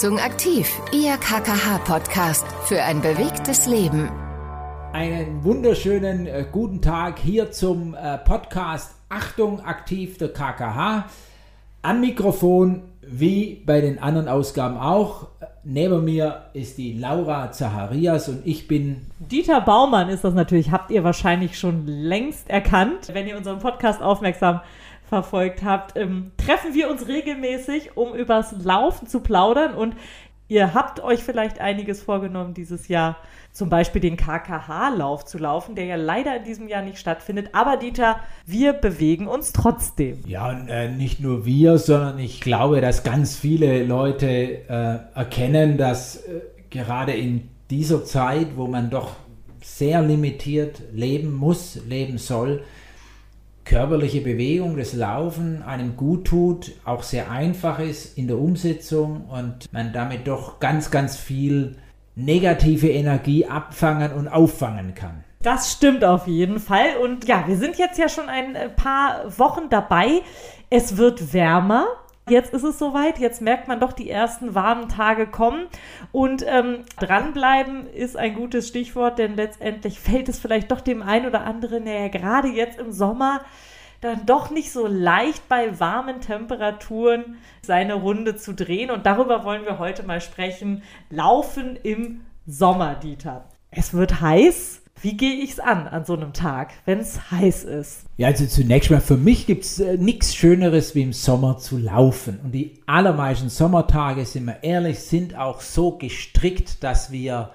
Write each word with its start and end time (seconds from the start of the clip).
Achtung 0.00 0.18
aktiv, 0.18 0.80
Ihr 0.92 1.18
KKH-Podcast 1.18 2.46
für 2.64 2.82
ein 2.82 3.02
bewegtes 3.02 3.66
Leben. 3.66 4.08
Einen 4.94 5.44
wunderschönen 5.44 6.26
äh, 6.26 6.46
guten 6.50 6.80
Tag 6.80 7.18
hier 7.18 7.50
zum 7.50 7.92
äh, 7.92 8.16
Podcast 8.16 8.94
Achtung 9.10 9.60
aktiv 9.60 10.16
der 10.16 10.32
KKH. 10.32 11.04
Am 11.82 12.00
Mikrofon, 12.00 12.84
wie 13.02 13.62
bei 13.66 13.82
den 13.82 13.98
anderen 13.98 14.28
Ausgaben 14.28 14.78
auch, 14.78 15.26
neben 15.64 16.02
mir 16.02 16.44
ist 16.54 16.78
die 16.78 16.94
Laura 16.94 17.52
Zacharias 17.52 18.30
und 18.30 18.46
ich 18.46 18.66
bin. 18.66 19.02
Dieter 19.18 19.60
Baumann 19.60 20.08
ist 20.08 20.24
das 20.24 20.32
natürlich, 20.32 20.70
habt 20.70 20.90
ihr 20.90 21.04
wahrscheinlich 21.04 21.58
schon 21.58 21.86
längst 21.86 22.48
erkannt, 22.48 23.10
wenn 23.12 23.26
ihr 23.26 23.36
unseren 23.36 23.58
Podcast 23.58 24.00
aufmerksam 24.00 24.62
verfolgt 25.10 25.64
habt, 25.64 25.98
ähm, 25.98 26.30
treffen 26.36 26.72
wir 26.72 26.88
uns 26.88 27.08
regelmäßig, 27.08 27.96
um 27.96 28.14
übers 28.14 28.54
Laufen 28.62 29.08
zu 29.08 29.20
plaudern. 29.20 29.74
Und 29.74 29.96
ihr 30.46 30.72
habt 30.72 31.00
euch 31.00 31.24
vielleicht 31.24 31.60
einiges 31.60 32.00
vorgenommen 32.00 32.54
dieses 32.54 32.86
Jahr, 32.86 33.16
zum 33.52 33.68
Beispiel 33.68 34.00
den 34.00 34.16
KKH-Lauf 34.16 35.24
zu 35.24 35.38
laufen, 35.38 35.74
der 35.74 35.86
ja 35.86 35.96
leider 35.96 36.36
in 36.36 36.44
diesem 36.44 36.68
Jahr 36.68 36.82
nicht 36.82 36.98
stattfindet. 36.98 37.50
Aber 37.52 37.76
Dieter, 37.76 38.20
wir 38.46 38.72
bewegen 38.72 39.26
uns 39.26 39.52
trotzdem. 39.52 40.20
Ja, 40.26 40.52
äh, 40.52 40.88
nicht 40.88 41.18
nur 41.18 41.44
wir, 41.44 41.78
sondern 41.78 42.20
ich 42.20 42.40
glaube, 42.40 42.80
dass 42.80 43.02
ganz 43.02 43.36
viele 43.36 43.82
Leute 43.82 44.28
äh, 44.28 44.98
erkennen, 45.18 45.76
dass 45.76 46.18
äh, 46.18 46.40
gerade 46.70 47.12
in 47.14 47.48
dieser 47.68 48.04
Zeit, 48.04 48.56
wo 48.56 48.68
man 48.68 48.90
doch 48.90 49.16
sehr 49.60 50.02
limitiert 50.02 50.80
leben 50.92 51.34
muss, 51.34 51.80
leben 51.88 52.18
soll, 52.18 52.62
körperliche 53.64 54.20
Bewegung, 54.20 54.76
das 54.76 54.94
Laufen 54.94 55.62
einem 55.62 55.96
gut 55.96 56.26
tut, 56.26 56.72
auch 56.84 57.02
sehr 57.02 57.30
einfach 57.30 57.78
ist 57.78 58.18
in 58.18 58.26
der 58.26 58.38
Umsetzung 58.38 59.26
und 59.26 59.72
man 59.72 59.92
damit 59.92 60.26
doch 60.26 60.60
ganz, 60.60 60.90
ganz 60.90 61.16
viel 61.16 61.76
negative 62.16 62.88
Energie 62.88 63.46
abfangen 63.46 64.12
und 64.12 64.28
auffangen 64.28 64.94
kann. 64.94 65.24
Das 65.42 65.72
stimmt 65.72 66.04
auf 66.04 66.26
jeden 66.26 66.58
Fall. 66.58 66.96
Und 67.02 67.26
ja, 67.26 67.44
wir 67.46 67.56
sind 67.56 67.78
jetzt 67.78 67.98
ja 67.98 68.08
schon 68.08 68.28
ein 68.28 68.54
äh, 68.54 68.68
paar 68.68 69.38
Wochen 69.38 69.70
dabei. 69.70 70.20
Es 70.68 70.98
wird 70.98 71.32
wärmer. 71.32 71.86
Jetzt 72.30 72.54
ist 72.54 72.62
es 72.62 72.78
soweit, 72.78 73.18
jetzt 73.18 73.42
merkt 73.42 73.66
man 73.66 73.80
doch, 73.80 73.92
die 73.92 74.08
ersten 74.08 74.54
warmen 74.54 74.88
Tage 74.88 75.26
kommen. 75.26 75.66
Und 76.12 76.44
ähm, 76.46 76.84
dranbleiben 77.00 77.88
ist 77.88 78.16
ein 78.16 78.34
gutes 78.34 78.68
Stichwort, 78.68 79.18
denn 79.18 79.34
letztendlich 79.34 79.98
fällt 80.00 80.28
es 80.28 80.38
vielleicht 80.38 80.70
doch 80.70 80.80
dem 80.80 81.02
einen 81.02 81.26
oder 81.26 81.42
anderen, 81.42 81.84
der 81.84 82.00
ja 82.00 82.08
gerade 82.08 82.48
jetzt 82.48 82.78
im 82.78 82.92
Sommer 82.92 83.40
dann 84.00 84.24
doch 84.24 84.50
nicht 84.50 84.72
so 84.72 84.86
leicht 84.86 85.48
bei 85.48 85.78
warmen 85.78 86.20
Temperaturen 86.20 87.36
seine 87.62 87.94
Runde 87.94 88.36
zu 88.36 88.54
drehen. 88.54 88.90
Und 88.90 89.04
darüber 89.04 89.44
wollen 89.44 89.64
wir 89.64 89.78
heute 89.78 90.04
mal 90.04 90.20
sprechen. 90.20 90.82
Laufen 91.10 91.76
im 91.82 92.22
Sommer, 92.46 92.94
Dieter. 92.94 93.44
Es 93.70 93.92
wird 93.92 94.20
heiß. 94.20 94.82
Wie 95.02 95.16
gehe 95.16 95.34
ich 95.34 95.52
es 95.52 95.60
an 95.60 95.86
an 95.86 96.04
so 96.04 96.14
einem 96.14 96.32
Tag, 96.32 96.72
wenn 96.84 96.98
es 96.98 97.30
heiß 97.30 97.64
ist? 97.64 98.04
Ja, 98.18 98.28
also 98.28 98.44
zunächst 98.46 98.90
mal, 98.90 99.00
für 99.00 99.16
mich 99.16 99.46
gibt 99.46 99.64
es 99.64 99.80
äh, 99.80 99.96
nichts 99.96 100.34
Schöneres, 100.34 100.94
wie 100.94 101.02
im 101.02 101.14
Sommer 101.14 101.56
zu 101.56 101.78
laufen. 101.78 102.38
Und 102.44 102.52
die 102.52 102.80
allermeisten 102.86 103.48
Sommertage, 103.48 104.26
sind 104.26 104.44
wir 104.44 104.62
ehrlich, 104.62 105.00
sind 105.00 105.34
auch 105.36 105.62
so 105.62 105.92
gestrickt, 105.92 106.84
dass 106.84 107.10
wir 107.10 107.50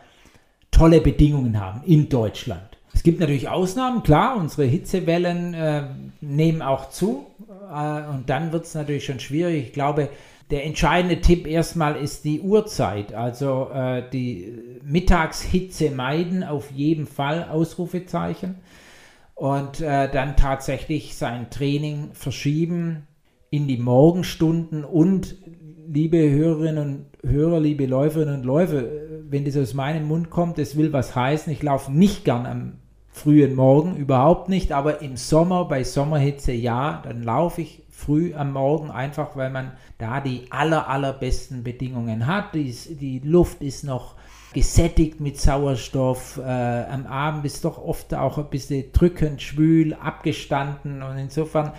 tolle 0.72 1.02
Bedingungen 1.02 1.60
haben 1.60 1.84
in 1.86 2.10
Deutschland. 2.10 2.76
Es 2.94 3.04
gibt 3.04 3.20
natürlich 3.20 3.48
Ausnahmen, 3.50 4.02
klar, 4.04 4.38
unsere 4.38 4.64
Hitzewellen 4.64 5.54
äh, 5.54 5.84
nehmen 6.22 6.62
auch 6.62 6.90
zu 6.90 7.28
äh, 7.70 8.08
und 8.08 8.30
dann 8.30 8.54
wird 8.54 8.66
es 8.66 8.74
natürlich 8.74 9.06
schon 9.06 9.20
schwierig. 9.20 9.68
Ich 9.68 9.74
glaube, 9.74 10.10
der 10.52 10.66
entscheidende 10.66 11.22
Tipp 11.22 11.48
erstmal 11.48 11.96
ist 11.96 12.24
die 12.24 12.42
Uhrzeit. 12.42 13.14
Also 13.14 13.70
äh, 13.74 14.04
die 14.12 14.80
Mittagshitze 14.84 15.90
meiden, 15.92 16.44
auf 16.44 16.72
jeden 16.72 17.08
Fall 17.08 17.48
Ausrufezeichen. 17.50 18.56
Und 19.34 19.82
äh, 19.82 20.10
dann 20.10 20.38
tatsächlich 20.38 21.16
sein 21.16 21.50
Training 21.50 22.12
verschieben 22.14 23.08
in 23.50 23.68
die 23.68 23.78
Morgenstunden 23.78 24.86
und 24.86 25.36
liebe 25.88 26.30
Hörerinnen 26.30 26.78
und 27.24 27.30
Hörer, 27.30 27.60
liebe 27.60 27.86
Läuferinnen 27.86 28.36
und 28.36 28.46
Läufer, 28.46 28.84
wenn 29.28 29.46
das 29.46 29.58
aus 29.58 29.74
meinem 29.74 30.08
Mund 30.08 30.30
kommt, 30.30 30.58
das 30.58 30.78
will 30.78 30.94
was 30.94 31.16
heißen. 31.16 31.52
Ich 31.52 31.64
laufe 31.64 31.92
nicht 31.92 32.24
gern 32.24 32.46
am 32.46 32.74
frühen 33.08 33.56
Morgen 33.56 33.96
überhaupt 33.96 34.50
nicht, 34.50 34.72
aber 34.72 35.02
im 35.02 35.16
Sommer 35.16 35.66
bei 35.66 35.84
Sommerhitze 35.84 36.52
ja, 36.52 37.02
dann 37.04 37.24
laufe 37.24 37.62
ich 37.62 37.85
früh 37.96 38.34
am 38.34 38.52
Morgen 38.52 38.92
einfach, 38.92 39.36
weil 39.36 39.50
man 39.50 39.72
da 39.98 40.20
die 40.20 40.48
aller 40.52 40.90
allerbesten 40.90 41.64
Bedingungen 41.64 42.28
hat. 42.28 42.54
Die, 42.54 42.72
die 42.72 43.20
Luft 43.20 43.62
ist 43.62 43.84
noch 43.84 44.16
gesättigt 44.54 45.20
mit 45.20 45.40
Sauerstoff. 45.40 46.38
Äh, 46.38 46.42
am 46.42 47.08
Abend 47.08 47.46
ist 47.46 47.64
doch 47.66 47.78
oft 47.78 48.14
auch 48.14 48.38
ein 48.38 48.50
bisschen 48.50 48.92
drückend, 48.92 49.42
schwül, 49.42 49.94
abgestanden 49.94 51.04
und 51.04 51.18
insofern 51.18 51.72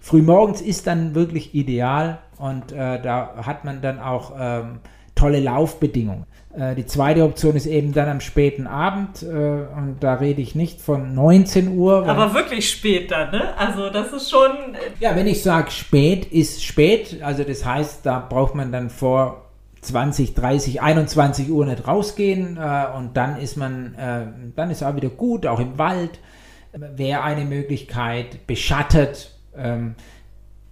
frühmorgens 0.00 0.60
ist 0.60 0.86
dann 0.86 1.14
wirklich 1.14 1.54
ideal 1.54 2.18
und 2.38 2.72
äh, 2.72 3.00
da 3.00 3.34
hat 3.44 3.64
man 3.64 3.82
dann 3.82 3.98
auch 3.98 4.32
ähm, 4.38 4.80
tolle 5.14 5.40
Laufbedingungen. 5.40 6.26
Äh, 6.56 6.74
die 6.74 6.86
zweite 6.86 7.24
Option 7.24 7.56
ist 7.56 7.66
eben 7.66 7.92
dann 7.92 8.08
am 8.08 8.20
späten 8.20 8.66
Abend 8.66 9.22
äh, 9.22 9.26
und 9.26 9.96
da 10.00 10.14
rede 10.14 10.40
ich 10.40 10.54
nicht 10.54 10.80
von 10.80 11.14
19 11.14 11.76
Uhr. 11.76 12.08
Aber 12.08 12.34
wirklich 12.34 12.70
spät 12.70 13.10
dann, 13.10 13.32
ne? 13.32 13.56
Also 13.58 13.90
das 13.90 14.12
ist 14.12 14.30
schon... 14.30 14.50
Äh, 14.74 15.00
ja, 15.00 15.16
wenn 15.16 15.26
ich 15.26 15.42
sage 15.42 15.70
spät, 15.70 16.26
ist 16.26 16.64
spät. 16.64 17.22
Also 17.22 17.42
das 17.44 17.64
heißt, 17.64 18.06
da 18.06 18.20
braucht 18.20 18.54
man 18.54 18.70
dann 18.70 18.90
vor 18.90 19.50
20, 19.80 20.34
30, 20.34 20.80
21 20.80 21.50
Uhr 21.50 21.66
nicht 21.66 21.86
rausgehen 21.86 22.56
und 22.96 23.18
dann 23.18 23.38
ist 23.38 23.56
man, 23.56 23.94
äh, 23.96 24.26
dann 24.56 24.70
ist 24.70 24.82
auch 24.82 24.96
wieder 24.96 25.10
gut, 25.10 25.46
auch 25.46 25.60
im 25.60 25.76
Wald 25.76 26.20
wäre 26.72 27.22
eine 27.22 27.44
Möglichkeit, 27.44 28.46
beschattet. 28.46 29.30
Ähm, 29.54 29.94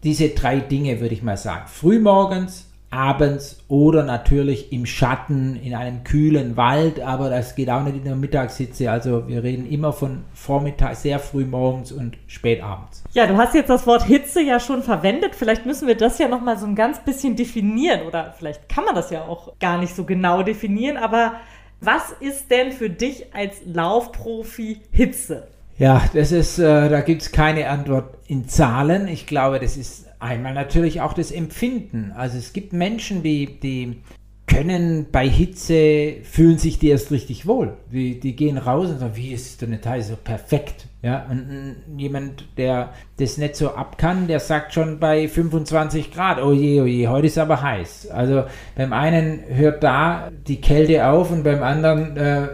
diese 0.02 0.30
drei 0.30 0.60
Dinge 0.60 1.00
würde 1.00 1.14
ich 1.14 1.22
mal 1.22 1.36
sagen. 1.36 1.66
Frühmorgens, 1.66 2.71
abends 2.92 3.58
oder 3.68 4.04
natürlich 4.04 4.72
im 4.72 4.86
Schatten 4.86 5.56
in 5.56 5.74
einem 5.74 6.04
kühlen 6.04 6.56
Wald, 6.56 7.00
aber 7.00 7.30
das 7.30 7.54
geht 7.54 7.70
auch 7.70 7.82
nicht 7.82 7.96
in 7.96 8.04
der 8.04 8.16
Mittagshitze. 8.16 8.90
Also 8.90 9.26
wir 9.26 9.42
reden 9.42 9.68
immer 9.68 9.92
von 9.92 10.24
Vormittag, 10.34 10.96
sehr 10.96 11.18
früh 11.18 11.44
morgens 11.44 11.90
und 11.90 12.18
spät 12.26 12.62
abends. 12.62 13.02
Ja, 13.12 13.26
du 13.26 13.36
hast 13.36 13.54
jetzt 13.54 13.70
das 13.70 13.86
Wort 13.86 14.04
Hitze 14.04 14.42
ja 14.42 14.60
schon 14.60 14.82
verwendet. 14.82 15.34
Vielleicht 15.34 15.64
müssen 15.64 15.88
wir 15.88 15.96
das 15.96 16.18
ja 16.18 16.28
noch 16.28 16.42
mal 16.42 16.58
so 16.58 16.66
ein 16.66 16.74
ganz 16.74 17.00
bisschen 17.00 17.34
definieren 17.34 18.02
oder 18.02 18.34
vielleicht 18.36 18.68
kann 18.68 18.84
man 18.84 18.94
das 18.94 19.10
ja 19.10 19.22
auch 19.22 19.58
gar 19.58 19.78
nicht 19.78 19.96
so 19.96 20.04
genau 20.04 20.42
definieren, 20.42 20.96
aber 20.98 21.32
was 21.80 22.12
ist 22.20 22.50
denn 22.50 22.70
für 22.70 22.90
dich 22.90 23.34
als 23.34 23.56
Laufprofi 23.66 24.82
Hitze? 24.92 25.48
Ja, 25.78 26.02
das 26.14 26.30
ist, 26.30 26.58
äh, 26.58 26.88
da 26.88 27.00
gibt 27.00 27.22
es 27.22 27.32
keine 27.32 27.68
Antwort 27.68 28.14
in 28.28 28.48
Zahlen. 28.48 29.08
Ich 29.08 29.26
glaube, 29.26 29.58
das 29.58 29.76
ist 29.76 30.06
Einmal 30.22 30.54
natürlich 30.54 31.00
auch 31.00 31.14
das 31.14 31.32
Empfinden. 31.32 32.12
Also 32.14 32.38
es 32.38 32.52
gibt 32.52 32.72
Menschen, 32.72 33.24
die, 33.24 33.58
die 33.60 34.02
können 34.46 35.06
bei 35.10 35.28
Hitze, 35.28 36.22
fühlen 36.22 36.58
sich 36.58 36.78
die 36.78 36.90
erst 36.90 37.10
richtig 37.10 37.44
wohl. 37.48 37.76
Die, 37.90 38.20
die 38.20 38.36
gehen 38.36 38.56
raus 38.56 38.90
und 38.90 39.00
sagen, 39.00 39.16
wie 39.16 39.32
ist 39.32 39.60
denn 39.62 39.80
Teil 39.80 40.00
so 40.00 40.14
perfekt? 40.14 40.86
Ja, 41.02 41.26
und 41.28 41.74
jemand, 41.96 42.44
der 42.56 42.92
das 43.16 43.36
nicht 43.36 43.56
so 43.56 43.70
ab 43.70 43.98
kann, 43.98 44.28
der 44.28 44.38
sagt 44.38 44.74
schon 44.74 45.00
bei 45.00 45.26
25 45.26 46.12
Grad, 46.12 46.40
oh 46.40 46.52
je, 46.52 46.80
oh 46.80 46.86
je, 46.86 47.08
heute 47.08 47.26
ist 47.26 47.38
aber 47.38 47.60
heiß. 47.60 48.08
Also 48.12 48.44
beim 48.76 48.92
einen 48.92 49.40
hört 49.48 49.82
da 49.82 50.30
die 50.46 50.60
Kälte 50.60 51.04
auf 51.08 51.32
und 51.32 51.42
beim 51.42 51.64
anderen 51.64 52.16
äh, 52.16 52.44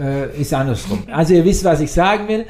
äh, 0.00 0.40
ist 0.40 0.54
andersrum. 0.54 1.02
Also 1.12 1.34
ihr 1.34 1.44
wisst, 1.44 1.64
was 1.64 1.80
ich 1.80 1.92
sagen 1.92 2.26
will. 2.28 2.46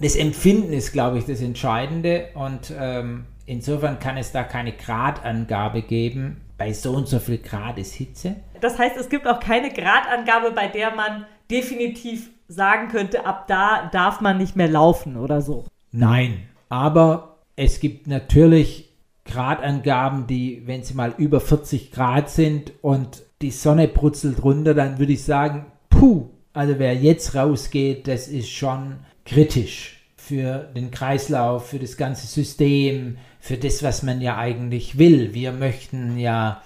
Das 0.00 0.14
Empfinden 0.14 0.72
ist, 0.72 0.92
glaube 0.92 1.18
ich, 1.18 1.24
das 1.24 1.40
Entscheidende 1.40 2.26
und 2.34 2.72
ähm, 2.78 3.24
Insofern 3.46 3.98
kann 3.98 4.16
es 4.16 4.32
da 4.32 4.44
keine 4.44 4.72
Gradangabe 4.72 5.82
geben. 5.82 6.40
Bei 6.58 6.72
so 6.72 6.92
und 6.92 7.08
so 7.08 7.18
viel 7.18 7.38
Grad 7.38 7.78
ist 7.78 7.94
Hitze. 7.94 8.36
Das 8.60 8.78
heißt, 8.78 8.96
es 8.96 9.08
gibt 9.08 9.26
auch 9.26 9.40
keine 9.40 9.70
Gradangabe, 9.70 10.52
bei 10.52 10.68
der 10.68 10.94
man 10.94 11.26
definitiv 11.50 12.30
sagen 12.48 12.88
könnte, 12.88 13.26
ab 13.26 13.46
da 13.48 13.88
darf 13.92 14.20
man 14.20 14.38
nicht 14.38 14.56
mehr 14.56 14.68
laufen 14.68 15.16
oder 15.16 15.40
so. 15.40 15.64
Nein, 15.90 16.42
aber 16.68 17.38
es 17.56 17.80
gibt 17.80 18.06
natürlich 18.06 18.90
Gradangaben, 19.24 20.26
die, 20.26 20.62
wenn 20.66 20.82
sie 20.82 20.94
mal 20.94 21.14
über 21.16 21.40
40 21.40 21.92
Grad 21.92 22.30
sind 22.30 22.72
und 22.82 23.22
die 23.40 23.50
Sonne 23.50 23.88
brutzelt 23.88 24.42
runter, 24.42 24.74
dann 24.74 24.98
würde 24.98 25.12
ich 25.12 25.24
sagen, 25.24 25.66
puh, 25.90 26.28
also 26.52 26.78
wer 26.78 26.94
jetzt 26.94 27.34
rausgeht, 27.34 28.08
das 28.08 28.28
ist 28.28 28.50
schon 28.50 29.00
kritisch 29.24 30.00
für 30.16 30.70
den 30.76 30.90
Kreislauf, 30.90 31.68
für 31.68 31.78
das 31.78 31.96
ganze 31.96 32.26
System, 32.26 33.16
für 33.42 33.56
das, 33.56 33.82
was 33.82 34.04
man 34.04 34.20
ja 34.20 34.38
eigentlich 34.38 34.98
will. 34.98 35.34
Wir 35.34 35.50
möchten 35.50 36.16
ja 36.16 36.62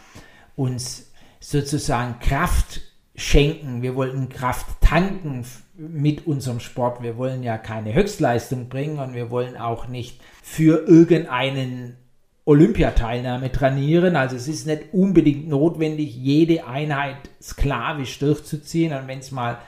uns 0.57 1.11
sozusagen 1.41 2.21
Kraft 2.21 2.83
schenken, 3.15 3.81
wir 3.81 3.95
wollten 3.95 4.29
Kraft 4.29 4.67
tanken 4.83 5.47
mit 5.79 6.27
unserem 6.27 6.61
Sport. 6.61 7.03
Wir 7.03 7.17
wollen 7.17 7.43
ja 7.43 7.57
keine 7.57 7.95
Höchstleistung 7.95 8.69
bringen 8.69 8.99
und 8.99 9.15
wir 9.15 9.31
wollen 9.31 9.57
auch 9.57 9.89
nicht 9.89 10.21
für 10.43 10.87
irgendeinen 10.87 11.97
Olympiateilnahme 12.45 13.51
trainieren. 13.51 14.15
Also 14.15 14.37
es 14.37 14.47
ist 14.47 14.67
nicht 14.67 14.93
unbedingt 14.93 15.49
notwendig, 15.49 16.15
jede 16.15 16.67
Einheit 16.67 17.17
sklavisch 17.41 18.19
durchzuziehen. 18.19 18.93
Und 18.93 19.09
wenn 19.09 19.21
es 19.21 19.31
mal 19.31 19.61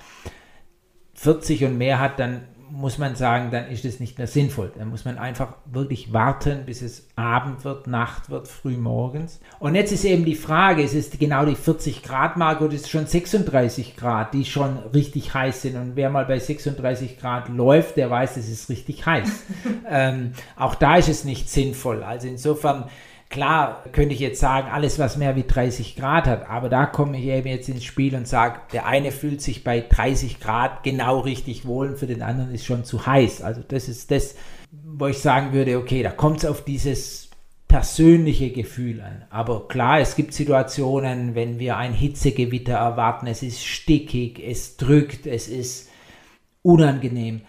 40 1.14 1.64
und 1.64 1.78
mehr 1.78 2.00
hat, 2.00 2.20
dann 2.20 2.42
muss 2.70 2.98
man 2.98 3.16
sagen, 3.16 3.50
dann 3.50 3.68
ist 3.68 3.84
es 3.84 4.00
nicht 4.00 4.18
mehr 4.18 4.26
sinnvoll. 4.26 4.72
Dann 4.76 4.88
muss 4.88 5.04
man 5.04 5.18
einfach 5.18 5.54
wirklich 5.66 6.12
warten, 6.12 6.64
bis 6.66 6.82
es 6.82 7.08
Abend 7.16 7.64
wird, 7.64 7.86
Nacht 7.86 8.30
wird, 8.30 8.48
früh 8.48 8.76
morgens. 8.76 9.40
Und 9.58 9.74
jetzt 9.74 9.92
ist 9.92 10.04
eben 10.04 10.24
die 10.24 10.34
Frage, 10.34 10.82
es 10.82 10.94
ist 10.94 11.18
genau 11.18 11.44
die 11.44 11.54
40 11.54 12.02
Grad 12.02 12.36
Marke 12.36 12.64
oder 12.64 12.74
ist 12.74 12.84
es 12.84 12.90
schon 12.90 13.06
36 13.06 13.96
Grad, 13.96 14.34
die 14.34 14.44
schon 14.44 14.78
richtig 14.94 15.34
heiß 15.34 15.62
sind. 15.62 15.76
Und 15.76 15.96
wer 15.96 16.10
mal 16.10 16.24
bei 16.24 16.38
36 16.38 17.18
Grad 17.18 17.48
läuft, 17.48 17.96
der 17.96 18.10
weiß, 18.10 18.36
es 18.36 18.48
ist 18.48 18.68
richtig 18.68 19.04
heiß. 19.06 19.28
ähm, 19.88 20.32
auch 20.56 20.74
da 20.74 20.96
ist 20.96 21.08
es 21.08 21.24
nicht 21.24 21.48
sinnvoll. 21.50 22.02
Also 22.02 22.28
insofern 22.28 22.84
Klar 23.30 23.84
könnte 23.92 24.14
ich 24.14 24.20
jetzt 24.20 24.40
sagen, 24.40 24.68
alles, 24.70 24.98
was 24.98 25.18
mehr 25.18 25.36
wie 25.36 25.44
30 25.46 25.96
Grad 25.96 26.26
hat, 26.26 26.48
aber 26.48 26.70
da 26.70 26.86
komme 26.86 27.18
ich 27.18 27.26
eben 27.26 27.48
jetzt 27.48 27.68
ins 27.68 27.84
Spiel 27.84 28.14
und 28.14 28.26
sage, 28.26 28.60
der 28.72 28.86
eine 28.86 29.12
fühlt 29.12 29.42
sich 29.42 29.64
bei 29.64 29.84
30 29.86 30.40
Grad 30.40 30.82
genau 30.82 31.20
richtig 31.20 31.66
wohl 31.66 31.88
und 31.88 31.98
für 31.98 32.06
den 32.06 32.22
anderen 32.22 32.54
ist 32.54 32.64
schon 32.64 32.84
zu 32.84 33.04
heiß. 33.04 33.42
Also 33.42 33.60
das 33.66 33.88
ist 33.88 34.10
das, 34.10 34.34
wo 34.70 35.08
ich 35.08 35.18
sagen 35.18 35.52
würde, 35.52 35.76
okay, 35.76 36.02
da 36.02 36.10
kommt 36.10 36.38
es 36.38 36.46
auf 36.46 36.64
dieses 36.64 37.28
persönliche 37.68 38.50
Gefühl 38.50 39.02
an. 39.02 39.24
Aber 39.28 39.68
klar, 39.68 40.00
es 40.00 40.16
gibt 40.16 40.32
Situationen, 40.32 41.34
wenn 41.34 41.58
wir 41.58 41.76
ein 41.76 41.92
Hitzegewitter 41.92 42.76
erwarten, 42.76 43.26
es 43.26 43.42
ist 43.42 43.62
stickig, 43.62 44.40
es 44.42 44.78
drückt, 44.78 45.26
es 45.26 45.48
ist 45.48 45.90
unangenehm 46.62 47.42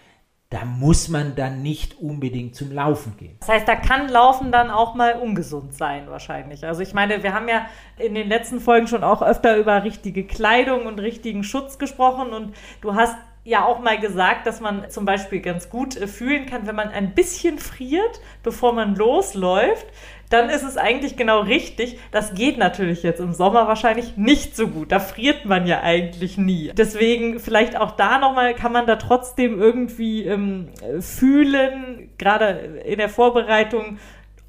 da 0.50 0.64
muss 0.64 1.08
man 1.08 1.36
dann 1.36 1.62
nicht 1.62 2.00
unbedingt 2.00 2.56
zum 2.56 2.72
Laufen 2.72 3.16
gehen. 3.16 3.36
Das 3.38 3.48
heißt, 3.48 3.68
da 3.68 3.76
kann 3.76 4.08
Laufen 4.08 4.50
dann 4.50 4.68
auch 4.68 4.96
mal 4.96 5.12
ungesund 5.12 5.74
sein 5.74 6.10
wahrscheinlich. 6.10 6.66
Also 6.66 6.82
ich 6.82 6.92
meine, 6.92 7.22
wir 7.22 7.32
haben 7.32 7.48
ja 7.48 7.66
in 7.98 8.16
den 8.16 8.28
letzten 8.28 8.58
Folgen 8.58 8.88
schon 8.88 9.04
auch 9.04 9.22
öfter 9.22 9.56
über 9.56 9.84
richtige 9.84 10.26
Kleidung 10.26 10.86
und 10.86 10.98
richtigen 10.98 11.44
Schutz 11.44 11.78
gesprochen 11.78 12.32
und 12.32 12.52
du 12.80 12.96
hast 12.96 13.16
ja 13.50 13.64
auch 13.64 13.80
mal 13.80 13.98
gesagt, 13.98 14.46
dass 14.46 14.60
man 14.60 14.88
zum 14.90 15.04
Beispiel 15.04 15.40
ganz 15.40 15.68
gut 15.68 15.96
äh, 15.96 16.06
fühlen 16.06 16.46
kann, 16.46 16.66
wenn 16.66 16.76
man 16.76 16.88
ein 16.88 17.14
bisschen 17.14 17.58
friert, 17.58 18.20
bevor 18.42 18.72
man 18.72 18.94
losläuft 18.94 19.86
dann 20.30 20.48
ist 20.48 20.62
es 20.62 20.76
eigentlich 20.76 21.16
genau 21.16 21.40
richtig. 21.40 21.98
Das 22.12 22.34
geht 22.34 22.56
natürlich 22.56 23.02
jetzt 23.02 23.20
im 23.20 23.32
Sommer 23.32 23.66
wahrscheinlich 23.66 24.16
nicht 24.16 24.56
so 24.56 24.68
gut. 24.68 24.92
Da 24.92 25.00
friert 25.00 25.44
man 25.44 25.66
ja 25.66 25.82
eigentlich 25.82 26.38
nie. 26.38 26.70
Deswegen 26.72 27.40
vielleicht 27.40 27.76
auch 27.76 27.90
da 27.90 28.18
nochmal, 28.18 28.54
kann 28.54 28.72
man 28.72 28.86
da 28.86 28.94
trotzdem 28.94 29.60
irgendwie 29.60 30.24
ähm, 30.24 30.68
fühlen, 31.00 32.10
gerade 32.16 32.82
in 32.86 32.98
der 32.98 33.08
Vorbereitung, 33.08 33.98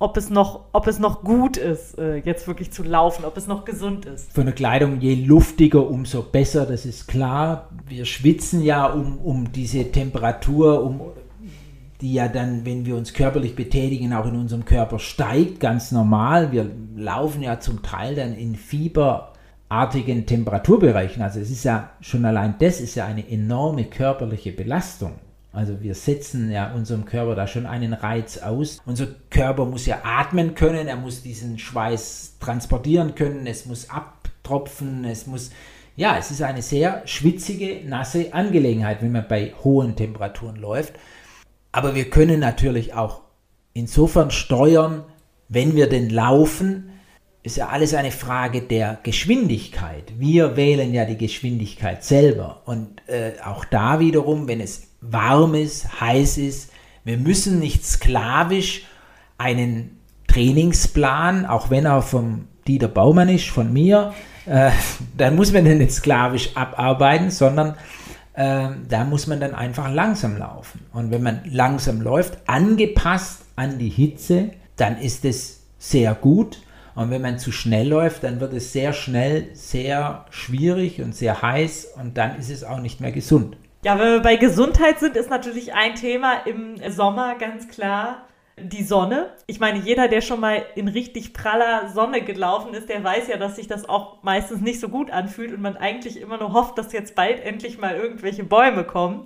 ob 0.02 0.18
es 0.18 0.30
noch, 0.32 0.62
ob 0.72 0.88
es 0.88 0.98
noch 0.98 1.24
gut 1.24 1.58
ist, 1.58 1.98
äh, 2.00 2.18
jetzt 2.18 2.48
wirklich 2.48 2.72
zu 2.72 2.82
laufen, 2.82 3.24
ob 3.24 3.38
es 3.38 3.46
noch 3.46 3.66
gesund 3.66 4.06
ist. 4.06 4.34
Für 4.34 4.42
eine 4.42 4.52
Kleidung, 4.52 5.00
je 5.00 5.14
luftiger, 5.14 5.88
umso 5.88 6.24
besser, 6.24 6.66
das 6.66 6.86
ist 6.86 7.08
klar. 7.08 7.70
Wir 7.88 8.06
schwitzen 8.06 8.64
ja 8.64 8.88
um, 8.88 9.20
um 9.20 9.52
diese 9.52 9.92
Temperatur, 9.92 10.84
um 10.84 11.02
die 12.02 12.14
ja 12.14 12.28
dann, 12.28 12.66
wenn 12.66 12.88
wir 12.88 12.96
uns 12.96 13.14
körperlich 13.14 13.56
betätigen, 13.56 14.12
auch 14.14 14.26
in 14.26 14.36
unserem 14.36 14.66
Körper 14.66 14.98
steigt, 14.98 15.60
ganz 15.60 15.92
normal. 15.92 16.52
Wir 16.52 16.70
laufen 16.96 17.44
ja 17.44 17.60
zum 17.60 17.84
Teil 17.84 18.16
dann 18.16 18.34
in 18.34 18.56
fieberartigen 18.56 20.26
Temperaturbereichen. 20.26 21.22
Also 21.22 21.40
es 21.40 21.52
ist 21.52 21.64
ja 21.64 21.92
schon 22.02 22.26
allein 22.26 22.56
das 22.58 22.82
ist 22.82 22.96
ja 22.96 23.06
eine 23.06 23.30
enorme 23.30 23.84
körperliche 23.84 24.52
Belastung. 24.52 25.12
Also 25.54 25.82
wir 25.82 25.96
setzen 25.96 26.50
ja 26.50 26.74
unserem 26.74 27.06
Körper 27.06 27.36
da 27.36 27.46
schon 27.46 27.66
einen 27.66 27.94
Reiz 27.94 28.38
aus. 28.38 28.82
Unser 28.86 29.08
Körper 29.30 29.66
muss 29.66 29.86
ja 29.86 30.00
atmen 30.04 30.56
können, 30.56 30.88
er 30.88 30.96
muss 30.96 31.24
diesen 31.24 31.60
Schweiß 31.60 32.38
transportieren 32.40 33.16
können, 33.16 33.48
es 33.48 33.66
muss 33.66 33.90
abtropfen, 33.90 35.04
es 35.04 35.28
muss 35.28 35.52
ja, 35.96 36.18
es 36.18 36.32
ist 36.32 36.42
eine 36.42 36.62
sehr 36.62 37.02
schwitzige, 37.06 37.82
nasse 37.86 38.34
Angelegenheit, 38.34 39.02
wenn 39.02 39.12
man 39.12 39.28
bei 39.28 39.54
hohen 39.64 39.96
Temperaturen 39.96 40.56
läuft. 40.56 40.94
Aber 41.72 41.96
wir 41.96 42.10
können 42.10 42.40
natürlich 42.40 42.94
auch 42.94 43.22
insofern 43.74 44.32
steuern, 44.32 45.04
wenn 45.50 45.76
wir 45.76 45.90
denn 45.90 46.10
laufen, 46.10 46.92
ist 47.44 47.58
ja 47.58 47.70
alles 47.70 47.94
eine 47.94 48.12
Frage 48.12 48.62
der 48.62 49.00
Geschwindigkeit. 49.04 50.14
Wir 50.18 50.56
wählen 50.56 50.94
ja 50.94 51.06
die 51.06 51.18
Geschwindigkeit 51.18 52.04
selber. 52.04 52.62
Und 52.66 53.02
äh, 53.08 53.34
auch 53.44 53.66
da 53.66 54.00
wiederum, 54.00 54.48
wenn 54.48 54.62
es 54.62 54.91
warm 55.02 55.56
ist, 55.56 56.00
heiß 56.00 56.38
ist, 56.38 56.72
wir 57.04 57.18
müssen 57.18 57.60
nicht 57.60 57.86
sklavisch 57.86 58.84
einen 59.38 59.98
Trainingsplan, 60.28 61.46
auch 61.46 61.70
wenn 61.70 61.86
er 61.86 62.02
vom 62.02 62.48
Dieter 62.68 62.88
Baumann 62.88 63.28
ist, 63.30 63.50
von 63.50 63.74
mir, 63.74 64.14
äh, 64.46 64.72
dann 65.18 65.36
muss 65.36 65.52
man 65.52 65.66
den 65.66 65.80
nicht 65.80 65.94
sklavisch 65.94 66.56
abarbeiten, 66.56 67.32
sondern 67.32 67.76
ähm, 68.36 68.86
da 68.88 69.04
muss 69.04 69.28
man 69.28 69.40
dann 69.40 69.54
einfach 69.54 69.92
langsam 69.92 70.38
laufen. 70.38 70.86
Und 70.94 71.12
wenn 71.12 71.24
man 71.24 71.42
langsam 71.46 72.02
läuft, 72.02 72.38
angepasst 72.48 73.42
an 73.56 73.78
die 73.78 73.90
Hitze, 73.90 74.52
dann 74.78 74.98
ist 74.98 75.26
es 75.26 75.64
sehr 75.78 76.16
gut. 76.16 76.62
Und 76.96 77.10
wenn 77.10 77.22
man 77.22 77.40
zu 77.40 77.52
schnell 77.52 77.88
läuft, 77.88 78.24
dann 78.24 78.40
wird 78.40 78.54
es 78.54 78.74
sehr 78.74 78.94
schnell 78.94 79.50
sehr 79.54 80.26
schwierig 80.30 81.02
und 81.02 81.16
sehr 81.16 81.42
heiß 81.42 81.90
und 82.02 82.18
dann 82.18 82.38
ist 82.38 82.50
es 82.50 82.64
auch 82.64 82.80
nicht 82.80 83.00
mehr 83.02 83.12
gesund. 83.12 83.58
Ja, 83.84 83.98
wenn 83.98 84.12
wir 84.12 84.20
bei 84.20 84.36
Gesundheit 84.36 85.00
sind, 85.00 85.18
ist 85.18 85.32
natürlich 85.32 85.74
ein 85.74 85.96
Thema 85.96 86.46
im 86.46 86.78
Sommer 86.92 87.36
ganz 87.40 87.68
klar 87.68 88.28
die 88.56 88.84
Sonne. 88.84 89.32
Ich 89.48 89.60
meine, 89.60 89.80
jeder, 89.80 90.08
der 90.08 90.22
schon 90.22 90.40
mal 90.40 90.64
in 90.76 90.88
richtig 90.88 91.34
praller 91.34 91.90
Sonne 91.90 92.22
gelaufen 92.22 92.76
ist, 92.76 92.90
der 92.90 93.04
weiß 93.04 93.28
ja, 93.28 93.38
dass 93.38 93.56
sich 93.56 93.68
das 93.68 93.90
auch 93.90 94.22
meistens 94.22 94.62
nicht 94.62 94.80
so 94.80 94.88
gut 94.88 95.10
anfühlt 95.10 95.52
und 95.52 95.64
man 95.64 95.78
eigentlich 95.78 96.22
immer 96.22 96.38
nur 96.38 96.54
hofft, 96.54 96.78
dass 96.78 96.94
jetzt 96.94 97.16
bald 97.16 97.44
endlich 97.44 97.80
mal 97.80 97.96
irgendwelche 97.96 98.44
Bäume 98.44 98.84
kommen. 98.84 99.26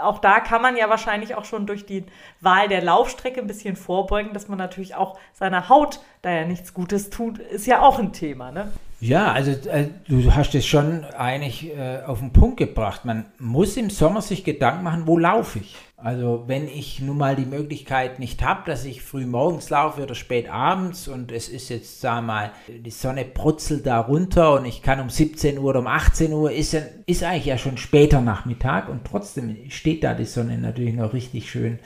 Auch 0.00 0.20
da 0.20 0.38
kann 0.38 0.62
man 0.62 0.76
ja 0.76 0.88
wahrscheinlich 0.88 1.34
auch 1.34 1.44
schon 1.44 1.66
durch 1.66 1.84
die 1.84 2.04
Wahl 2.40 2.68
der 2.68 2.82
Laufstrecke 2.82 3.40
ein 3.40 3.48
bisschen 3.48 3.74
vorbeugen, 3.74 4.32
dass 4.32 4.46
man 4.46 4.58
natürlich 4.58 4.94
auch 4.94 5.18
seiner 5.32 5.68
Haut 5.68 5.98
da 6.22 6.30
ja 6.30 6.44
nichts 6.44 6.72
Gutes 6.72 7.10
tut, 7.10 7.38
ist 7.40 7.66
ja 7.66 7.82
auch 7.82 7.98
ein 7.98 8.12
Thema, 8.12 8.52
ne? 8.52 8.70
Ja, 9.00 9.30
also 9.30 9.52
äh, 9.52 9.86
du 10.08 10.34
hast 10.34 10.56
es 10.56 10.66
schon 10.66 11.04
eigentlich 11.04 11.70
äh, 11.76 12.00
auf 12.04 12.18
den 12.18 12.32
Punkt 12.32 12.56
gebracht. 12.56 13.04
Man 13.04 13.26
muss 13.38 13.76
im 13.76 13.90
Sommer 13.90 14.22
sich 14.22 14.42
Gedanken 14.42 14.82
machen, 14.82 15.06
wo 15.06 15.16
laufe 15.16 15.60
ich? 15.60 15.76
Also 15.96 16.44
wenn 16.46 16.68
ich 16.68 17.00
nun 17.00 17.18
mal 17.18 17.36
die 17.36 17.44
Möglichkeit 17.44 18.18
nicht 18.18 18.42
habe, 18.44 18.62
dass 18.66 18.84
ich 18.84 19.02
früh 19.02 19.26
morgens 19.26 19.70
laufe 19.70 20.02
oder 20.02 20.14
spät 20.14 20.48
abends 20.48 21.06
und 21.08 21.32
es 21.32 21.48
ist 21.48 21.68
jetzt, 21.70 22.00
sag 22.00 22.24
mal, 22.24 22.52
die 22.68 22.90
Sonne 22.90 23.24
brutzelt 23.24 23.86
da 23.86 24.00
runter 24.00 24.54
und 24.54 24.64
ich 24.64 24.82
kann 24.82 25.00
um 25.00 25.10
17 25.10 25.58
Uhr 25.58 25.64
oder 25.64 25.80
um 25.80 25.88
18 25.88 26.32
Uhr, 26.32 26.52
ist, 26.52 26.76
ist 27.06 27.24
eigentlich 27.24 27.46
ja 27.46 27.58
schon 27.58 27.78
später 27.78 28.20
Nachmittag 28.20 28.88
und 28.88 29.04
trotzdem 29.04 29.56
steht 29.70 30.04
da 30.04 30.14
die 30.14 30.24
Sonne 30.24 30.58
natürlich 30.58 30.94
noch 30.94 31.12
richtig 31.12 31.50
schön 31.50 31.80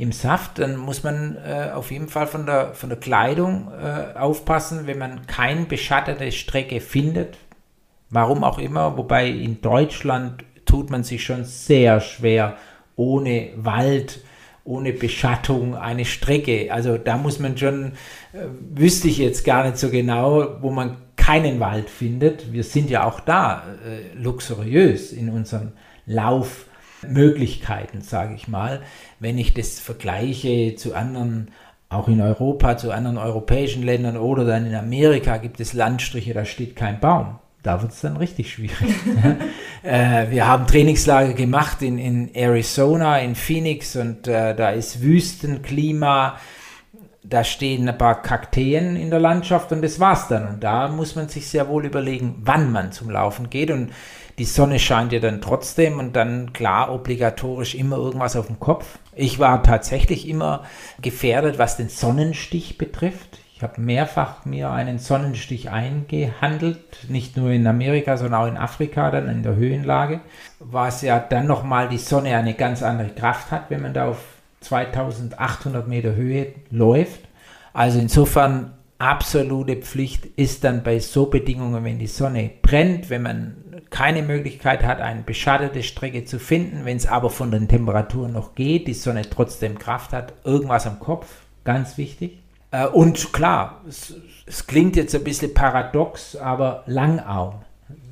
im 0.00 0.12
Saft, 0.12 0.58
dann 0.58 0.78
muss 0.78 1.02
man 1.02 1.36
äh, 1.36 1.72
auf 1.74 1.90
jeden 1.90 2.08
Fall 2.08 2.26
von 2.26 2.46
der, 2.46 2.72
von 2.72 2.88
der 2.88 2.98
Kleidung 2.98 3.70
äh, 3.70 4.16
aufpassen, 4.18 4.86
wenn 4.86 4.96
man 4.96 5.26
keine 5.26 5.66
beschattete 5.66 6.32
Strecke 6.32 6.80
findet. 6.80 7.36
Warum 8.08 8.42
auch 8.42 8.58
immer, 8.58 8.96
wobei 8.96 9.28
in 9.28 9.60
Deutschland 9.60 10.42
tut 10.64 10.88
man 10.88 11.04
sich 11.04 11.22
schon 11.22 11.44
sehr 11.44 12.00
schwer 12.00 12.56
ohne 12.96 13.50
Wald, 13.56 14.20
ohne 14.64 14.94
Beschattung 14.94 15.76
eine 15.76 16.06
Strecke. 16.06 16.72
Also 16.72 16.96
da 16.96 17.18
muss 17.18 17.38
man 17.38 17.58
schon, 17.58 17.92
äh, 18.32 18.46
wüsste 18.74 19.08
ich 19.08 19.18
jetzt 19.18 19.44
gar 19.44 19.66
nicht 19.66 19.76
so 19.76 19.90
genau, 19.90 20.62
wo 20.62 20.70
man 20.70 20.96
keinen 21.16 21.60
Wald 21.60 21.90
findet. 21.90 22.54
Wir 22.54 22.64
sind 22.64 22.88
ja 22.88 23.04
auch 23.04 23.20
da 23.20 23.64
äh, 23.84 24.16
luxuriös 24.18 25.12
in 25.12 25.28
unseren 25.28 25.72
Lauf. 26.06 26.64
Möglichkeiten, 27.08 28.02
sage 28.02 28.34
ich 28.34 28.48
mal. 28.48 28.82
Wenn 29.18 29.38
ich 29.38 29.54
das 29.54 29.78
vergleiche 29.80 30.74
zu 30.76 30.94
anderen, 30.94 31.50
auch 31.88 32.08
in 32.08 32.20
Europa, 32.20 32.76
zu 32.76 32.92
anderen 32.92 33.18
europäischen 33.18 33.82
Ländern 33.82 34.16
oder 34.16 34.44
dann 34.44 34.66
in 34.66 34.74
Amerika 34.74 35.38
gibt 35.38 35.60
es 35.60 35.72
Landstriche, 35.72 36.34
da 36.34 36.44
steht 36.44 36.76
kein 36.76 37.00
Baum. 37.00 37.38
Da 37.62 37.82
wird 37.82 37.92
es 37.92 38.00
dann 38.00 38.16
richtig 38.16 38.52
schwierig. 38.52 38.94
äh, 39.82 40.30
wir 40.30 40.46
haben 40.46 40.66
Trainingslager 40.66 41.34
gemacht 41.34 41.82
in, 41.82 41.98
in 41.98 42.34
Arizona, 42.34 43.18
in 43.18 43.34
Phoenix 43.34 43.96
und 43.96 44.26
äh, 44.28 44.54
da 44.54 44.70
ist 44.70 45.02
Wüstenklima 45.02 46.38
da 47.22 47.44
stehen 47.44 47.88
ein 47.88 47.98
paar 47.98 48.22
Kakteen 48.22 48.96
in 48.96 49.10
der 49.10 49.20
Landschaft 49.20 49.72
und 49.72 49.82
das 49.82 50.00
war's 50.00 50.28
dann. 50.28 50.48
Und 50.48 50.64
da 50.64 50.88
muss 50.88 51.14
man 51.14 51.28
sich 51.28 51.48
sehr 51.48 51.68
wohl 51.68 51.84
überlegen, 51.84 52.36
wann 52.40 52.72
man 52.72 52.92
zum 52.92 53.10
Laufen 53.10 53.50
geht. 53.50 53.70
Und 53.70 53.92
die 54.40 54.46
Sonne 54.46 54.78
scheint 54.78 55.12
ja 55.12 55.20
dann 55.20 55.42
trotzdem 55.42 55.98
und 55.98 56.16
dann 56.16 56.54
klar 56.54 56.94
obligatorisch 56.94 57.74
immer 57.74 57.98
irgendwas 57.98 58.36
auf 58.36 58.46
dem 58.46 58.58
Kopf. 58.58 58.98
Ich 59.14 59.38
war 59.38 59.62
tatsächlich 59.62 60.26
immer 60.26 60.64
gefährdet, 61.02 61.58
was 61.58 61.76
den 61.76 61.90
Sonnenstich 61.90 62.78
betrifft. 62.78 63.38
Ich 63.54 63.62
habe 63.62 63.78
mehrfach 63.82 64.46
mir 64.46 64.70
einen 64.70 64.98
Sonnenstich 64.98 65.68
eingehandelt, 65.68 67.10
nicht 67.10 67.36
nur 67.36 67.50
in 67.50 67.66
Amerika, 67.66 68.16
sondern 68.16 68.40
auch 68.40 68.46
in 68.46 68.56
Afrika, 68.56 69.10
dann 69.10 69.28
in 69.28 69.42
der 69.42 69.56
Höhenlage, 69.56 70.20
was 70.58 71.02
ja 71.02 71.18
dann 71.18 71.46
nochmal 71.46 71.90
die 71.90 71.98
Sonne 71.98 72.34
eine 72.34 72.54
ganz 72.54 72.82
andere 72.82 73.10
Kraft 73.10 73.50
hat, 73.50 73.68
wenn 73.68 73.82
man 73.82 73.92
da 73.92 74.08
auf 74.08 74.24
2800 74.60 75.86
Meter 75.86 76.14
Höhe 76.14 76.54
läuft. 76.70 77.20
Also 77.74 77.98
insofern 77.98 78.72
absolute 78.96 79.76
Pflicht 79.76 80.24
ist 80.36 80.64
dann 80.64 80.82
bei 80.82 80.98
so 80.98 81.26
Bedingungen, 81.26 81.84
wenn 81.84 81.98
die 81.98 82.06
Sonne 82.06 82.50
brennt, 82.62 83.10
wenn 83.10 83.22
man 83.22 83.59
keine 83.90 84.22
Möglichkeit 84.22 84.82
hat, 84.84 85.00
eine 85.00 85.22
beschattete 85.22 85.82
Strecke 85.82 86.24
zu 86.24 86.38
finden, 86.38 86.84
wenn 86.84 86.96
es 86.96 87.06
aber 87.06 87.30
von 87.30 87.50
den 87.50 87.68
Temperaturen 87.68 88.32
noch 88.32 88.54
geht, 88.54 88.86
die 88.86 88.94
Sonne 88.94 89.22
trotzdem 89.28 89.78
Kraft 89.78 90.12
hat, 90.12 90.32
irgendwas 90.44 90.86
am 90.86 91.00
Kopf, 91.00 91.26
ganz 91.64 91.98
wichtig. 91.98 92.38
Äh, 92.70 92.86
und 92.86 93.32
klar, 93.32 93.82
es, 93.88 94.14
es 94.46 94.66
klingt 94.66 94.96
jetzt 94.96 95.14
ein 95.14 95.24
bisschen 95.24 95.54
paradox, 95.54 96.36
aber 96.36 96.84
Langarm 96.86 97.64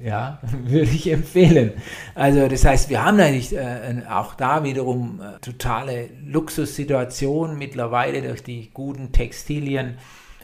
ja, 0.02 0.38
würde 0.64 0.90
ich 0.90 1.10
empfehlen. 1.10 1.72
Also 2.14 2.48
das 2.48 2.64
heißt, 2.64 2.90
wir 2.90 3.04
haben 3.04 3.20
eigentlich 3.20 3.54
äh, 3.56 4.02
auch 4.08 4.34
da 4.34 4.64
wiederum 4.64 5.20
äh, 5.20 5.38
totale 5.40 6.08
Luxussituation 6.24 7.58
mittlerweile 7.58 8.22
durch 8.22 8.42
die 8.42 8.70
guten 8.72 9.12
Textilien 9.12 9.98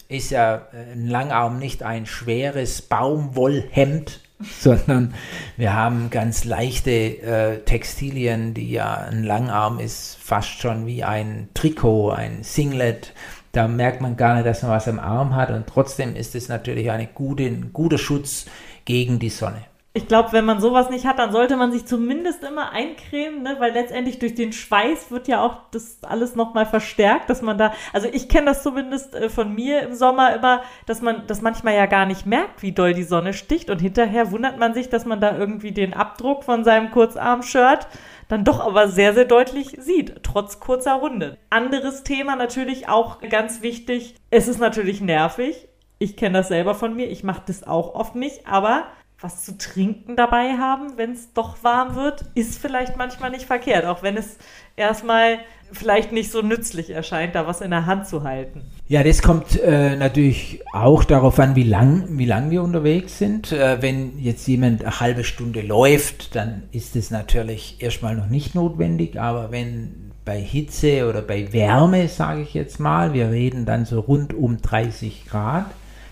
ist 0.08 0.30
ja 0.30 0.68
äh, 0.72 0.92
ein 0.92 1.08
Langarm 1.08 1.58
nicht 1.58 1.82
ein 1.82 2.06
schweres 2.06 2.82
Baumwollhemd, 2.82 4.20
sondern 4.60 5.14
wir 5.56 5.74
haben 5.74 6.10
ganz 6.10 6.44
leichte 6.44 6.90
äh, 6.90 7.58
Textilien, 7.64 8.54
die 8.54 8.70
ja 8.70 8.94
ein 8.94 9.24
Langarm 9.24 9.78
ist 9.78 10.18
fast 10.20 10.60
schon 10.60 10.86
wie 10.86 11.04
ein 11.04 11.48
Trikot, 11.54 12.10
ein 12.10 12.42
Singlet. 12.42 13.12
Da 13.52 13.68
merkt 13.68 14.00
man 14.00 14.16
gar 14.16 14.34
nicht, 14.34 14.46
dass 14.46 14.62
man 14.62 14.72
was 14.72 14.88
am 14.88 14.98
Arm 14.98 15.36
hat 15.36 15.50
und 15.50 15.66
trotzdem 15.66 16.16
ist 16.16 16.34
es 16.34 16.48
natürlich 16.48 16.90
eine 16.90 17.06
gute, 17.06 17.44
ein 17.44 17.70
guter 17.72 17.98
Schutz 17.98 18.46
gegen 18.84 19.18
die 19.18 19.30
Sonne. 19.30 19.62
Ich 19.96 20.08
glaube, 20.08 20.32
wenn 20.32 20.44
man 20.44 20.60
sowas 20.60 20.90
nicht 20.90 21.06
hat, 21.06 21.20
dann 21.20 21.30
sollte 21.30 21.56
man 21.56 21.70
sich 21.70 21.86
zumindest 21.86 22.42
immer 22.42 22.72
eincremen, 22.72 23.44
ne? 23.44 23.54
weil 23.60 23.72
letztendlich 23.72 24.18
durch 24.18 24.34
den 24.34 24.52
Schweiß 24.52 25.12
wird 25.12 25.28
ja 25.28 25.40
auch 25.40 25.58
das 25.70 25.98
alles 26.02 26.34
nochmal 26.34 26.66
verstärkt, 26.66 27.30
dass 27.30 27.42
man 27.42 27.58
da, 27.58 27.72
also 27.92 28.08
ich 28.12 28.28
kenne 28.28 28.46
das 28.46 28.64
zumindest 28.64 29.14
äh, 29.14 29.28
von 29.28 29.54
mir 29.54 29.82
im 29.82 29.94
Sommer 29.94 30.34
immer, 30.34 30.62
dass 30.86 31.00
man 31.00 31.28
das 31.28 31.42
manchmal 31.42 31.76
ja 31.76 31.86
gar 31.86 32.06
nicht 32.06 32.26
merkt, 32.26 32.60
wie 32.60 32.72
doll 32.72 32.92
die 32.92 33.04
Sonne 33.04 33.32
sticht 33.32 33.70
und 33.70 33.78
hinterher 33.78 34.32
wundert 34.32 34.58
man 34.58 34.74
sich, 34.74 34.88
dass 34.88 35.04
man 35.04 35.20
da 35.20 35.38
irgendwie 35.38 35.70
den 35.70 35.94
Abdruck 35.94 36.42
von 36.42 36.64
seinem 36.64 36.90
Kurzarm-Shirt 36.90 37.86
dann 38.26 38.42
doch 38.42 38.58
aber 38.58 38.88
sehr, 38.88 39.14
sehr 39.14 39.26
deutlich 39.26 39.76
sieht, 39.78 40.24
trotz 40.24 40.58
kurzer 40.58 40.94
Runde. 40.94 41.38
Anderes 41.50 42.02
Thema 42.02 42.34
natürlich 42.34 42.88
auch 42.88 43.20
ganz 43.20 43.62
wichtig, 43.62 44.16
es 44.30 44.48
ist 44.48 44.58
natürlich 44.58 45.00
nervig, 45.00 45.68
ich 46.00 46.16
kenne 46.16 46.38
das 46.38 46.48
selber 46.48 46.74
von 46.74 46.96
mir, 46.96 47.08
ich 47.08 47.22
mache 47.22 47.42
das 47.46 47.64
auch 47.64 47.94
oft 47.94 48.16
nicht, 48.16 48.48
aber 48.48 48.88
was 49.24 49.42
zu 49.42 49.56
trinken 49.56 50.16
dabei 50.16 50.58
haben, 50.58 50.96
wenn 50.96 51.12
es 51.12 51.32
doch 51.32 51.56
warm 51.64 51.94
wird, 51.94 52.26
ist 52.34 52.58
vielleicht 52.58 52.98
manchmal 52.98 53.30
nicht 53.30 53.46
verkehrt, 53.46 53.86
auch 53.86 54.02
wenn 54.02 54.18
es 54.18 54.36
erstmal 54.76 55.38
vielleicht 55.72 56.12
nicht 56.12 56.30
so 56.30 56.42
nützlich 56.42 56.90
erscheint, 56.90 57.34
da 57.34 57.46
was 57.46 57.62
in 57.62 57.70
der 57.70 57.86
Hand 57.86 58.06
zu 58.06 58.22
halten. 58.22 58.60
Ja, 58.86 59.02
das 59.02 59.22
kommt 59.22 59.58
äh, 59.58 59.96
natürlich 59.96 60.60
auch 60.74 61.04
darauf 61.04 61.38
an, 61.40 61.56
wie 61.56 61.64
lang, 61.64 62.04
wie 62.10 62.26
lang 62.26 62.50
wir 62.50 62.62
unterwegs 62.62 63.18
sind. 63.18 63.50
Äh, 63.50 63.80
wenn 63.80 64.18
jetzt 64.18 64.46
jemand 64.46 64.82
eine 64.82 65.00
halbe 65.00 65.24
Stunde 65.24 65.62
läuft, 65.62 66.36
dann 66.36 66.64
ist 66.70 66.94
es 66.94 67.10
natürlich 67.10 67.76
erstmal 67.80 68.14
noch 68.14 68.28
nicht 68.28 68.54
notwendig, 68.54 69.18
aber 69.18 69.50
wenn 69.50 70.12
bei 70.26 70.38
Hitze 70.38 71.08
oder 71.08 71.22
bei 71.22 71.50
Wärme, 71.52 72.08
sage 72.08 72.42
ich 72.42 72.52
jetzt 72.52 72.78
mal, 72.78 73.14
wir 73.14 73.30
reden 73.30 73.64
dann 73.64 73.86
so 73.86 74.00
rund 74.00 74.34
um 74.34 74.60
30 74.60 75.24
Grad, 75.26 75.66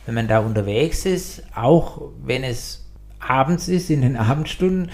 wenn 0.07 0.15
man 0.15 0.29
da 0.29 0.41
unterwegs 0.41 1.05
ist, 1.05 1.43
auch 1.55 2.01
wenn 2.25 2.43
es 2.43 2.82
abends 3.27 3.69
ist, 3.69 3.91
in 3.91 4.03
den 4.03 4.17
Abendstunden. 4.17 4.91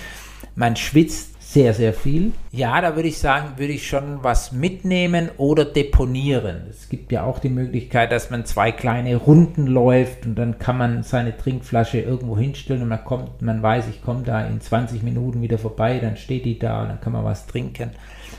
Man 0.54 0.76
schwitzt 0.76 1.38
sehr, 1.40 1.72
sehr 1.72 1.94
viel. 1.94 2.32
Ja, 2.52 2.78
da 2.82 2.94
würde 2.94 3.08
ich 3.08 3.18
sagen, 3.18 3.54
würde 3.56 3.72
ich 3.72 3.88
schon 3.88 4.22
was 4.22 4.52
mitnehmen 4.52 5.30
oder 5.38 5.64
deponieren. 5.64 6.66
Es 6.68 6.90
gibt 6.90 7.10
ja 7.10 7.24
auch 7.24 7.38
die 7.38 7.48
Möglichkeit, 7.48 8.12
dass 8.12 8.28
man 8.28 8.44
zwei 8.44 8.70
kleine 8.70 9.16
Runden 9.16 9.66
läuft 9.66 10.26
und 10.26 10.34
dann 10.34 10.58
kann 10.58 10.76
man 10.76 11.02
seine 11.04 11.34
Trinkflasche 11.34 12.00
irgendwo 12.00 12.36
hinstellen 12.36 12.82
und 12.82 12.88
man 12.88 13.02
kommt, 13.02 13.40
man 13.40 13.62
weiß, 13.62 13.86
ich 13.88 14.02
komme 14.02 14.24
da 14.24 14.44
in 14.44 14.60
20 14.60 15.02
Minuten 15.02 15.40
wieder 15.40 15.56
vorbei, 15.56 15.98
dann 16.00 16.18
steht 16.18 16.44
die 16.44 16.58
da 16.58 16.82
und 16.82 16.88
dann 16.90 17.00
kann 17.00 17.14
man 17.14 17.24
was 17.24 17.46
trinken. 17.46 17.92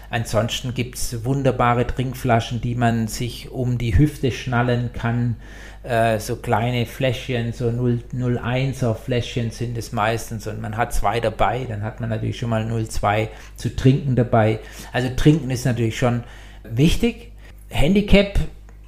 Ansonsten 0.10 0.74
gibt 0.74 0.96
es 0.96 1.24
wunderbare 1.24 1.86
Trinkflaschen, 1.86 2.62
die 2.62 2.76
man 2.76 3.08
sich 3.08 3.52
um 3.52 3.78
die 3.78 3.98
Hüfte 3.98 4.32
schnallen 4.32 4.92
kann 4.94 5.36
äh, 5.84 6.20
so 6.20 6.36
kleine 6.36 6.86
Fläschchen, 6.86 7.54
so 7.54 7.70
0,1er 7.70 8.96
Fläschchen 8.96 9.52
sind 9.52 9.78
es 9.78 9.92
meistens 9.92 10.46
und 10.48 10.62
man 10.62 10.76
hat 10.78 10.94
zwei 10.94 11.20
dabei, 11.20 11.66
dann 11.68 11.84
hat 11.84 12.00
man 12.00 12.10
natürlich 12.10 12.38
schon 12.38 12.50
mal 12.50 12.64
0,2 12.64 13.30
zu 13.56 13.76
trinken 13.76 14.16
dabei. 14.16 14.60
Also 14.92 15.10
trinken 15.16 15.50
ist 15.52 15.66
natürlich 15.66 15.98
schon 15.98 16.24
wichtig. 16.64 17.32
Handicap, 17.70 18.40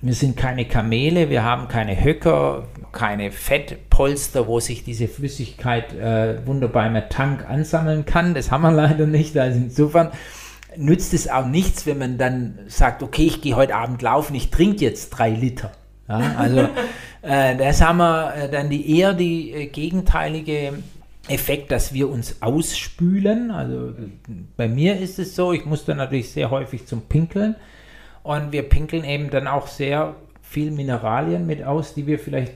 wir 0.01 0.13
sind 0.13 0.35
keine 0.35 0.65
Kamele, 0.65 1.29
wir 1.29 1.43
haben 1.43 1.67
keine 1.67 2.03
Höcker, 2.03 2.67
keine 2.91 3.31
Fettpolster, 3.31 4.47
wo 4.47 4.59
sich 4.59 4.83
diese 4.83 5.07
Flüssigkeit 5.07 5.93
äh, 5.93 6.45
wunderbar 6.45 6.87
im 6.87 7.01
Tank 7.09 7.47
ansammeln 7.47 8.05
kann. 8.05 8.33
Das 8.33 8.51
haben 8.51 8.63
wir 8.63 8.71
leider 8.73 9.07
nicht. 9.07 9.37
Also 9.37 9.59
insofern 9.59 10.11
nützt 10.77 11.13
es 11.13 11.29
auch 11.29 11.45
nichts, 11.45 11.85
wenn 11.85 11.97
man 11.97 12.17
dann 12.17 12.59
sagt, 12.67 13.03
okay, 13.03 13.25
ich 13.25 13.41
gehe 13.41 13.55
heute 13.55 13.75
Abend 13.75 14.01
laufen, 14.01 14.35
ich 14.35 14.51
trinke 14.51 14.83
jetzt 14.83 15.09
drei 15.09 15.29
Liter. 15.29 15.71
Ja, 16.07 16.35
also 16.37 16.59
äh, 17.21 17.55
das 17.57 17.81
haben 17.81 17.97
wir 17.97 18.49
dann 18.51 18.69
die 18.69 18.97
eher 18.97 19.13
die 19.13 19.51
äh, 19.51 19.67
gegenteilige 19.67 20.73
Effekt, 21.27 21.71
dass 21.71 21.93
wir 21.93 22.09
uns 22.09 22.41
ausspülen. 22.41 23.51
Also 23.51 23.93
bei 24.57 24.67
mir 24.67 24.99
ist 24.99 25.19
es 25.19 25.35
so, 25.35 25.53
ich 25.53 25.65
muss 25.65 25.85
dann 25.85 25.97
natürlich 25.97 26.31
sehr 26.31 26.49
häufig 26.49 26.87
zum 26.87 27.01
Pinkeln 27.03 27.55
und 28.23 28.51
wir 28.51 28.63
pinkeln 28.63 29.03
eben 29.03 29.29
dann 29.29 29.47
auch 29.47 29.67
sehr 29.67 30.15
viel 30.41 30.71
Mineralien 30.71 31.45
mit 31.45 31.63
aus, 31.63 31.93
die 31.93 32.07
wir 32.07 32.19
vielleicht 32.19 32.55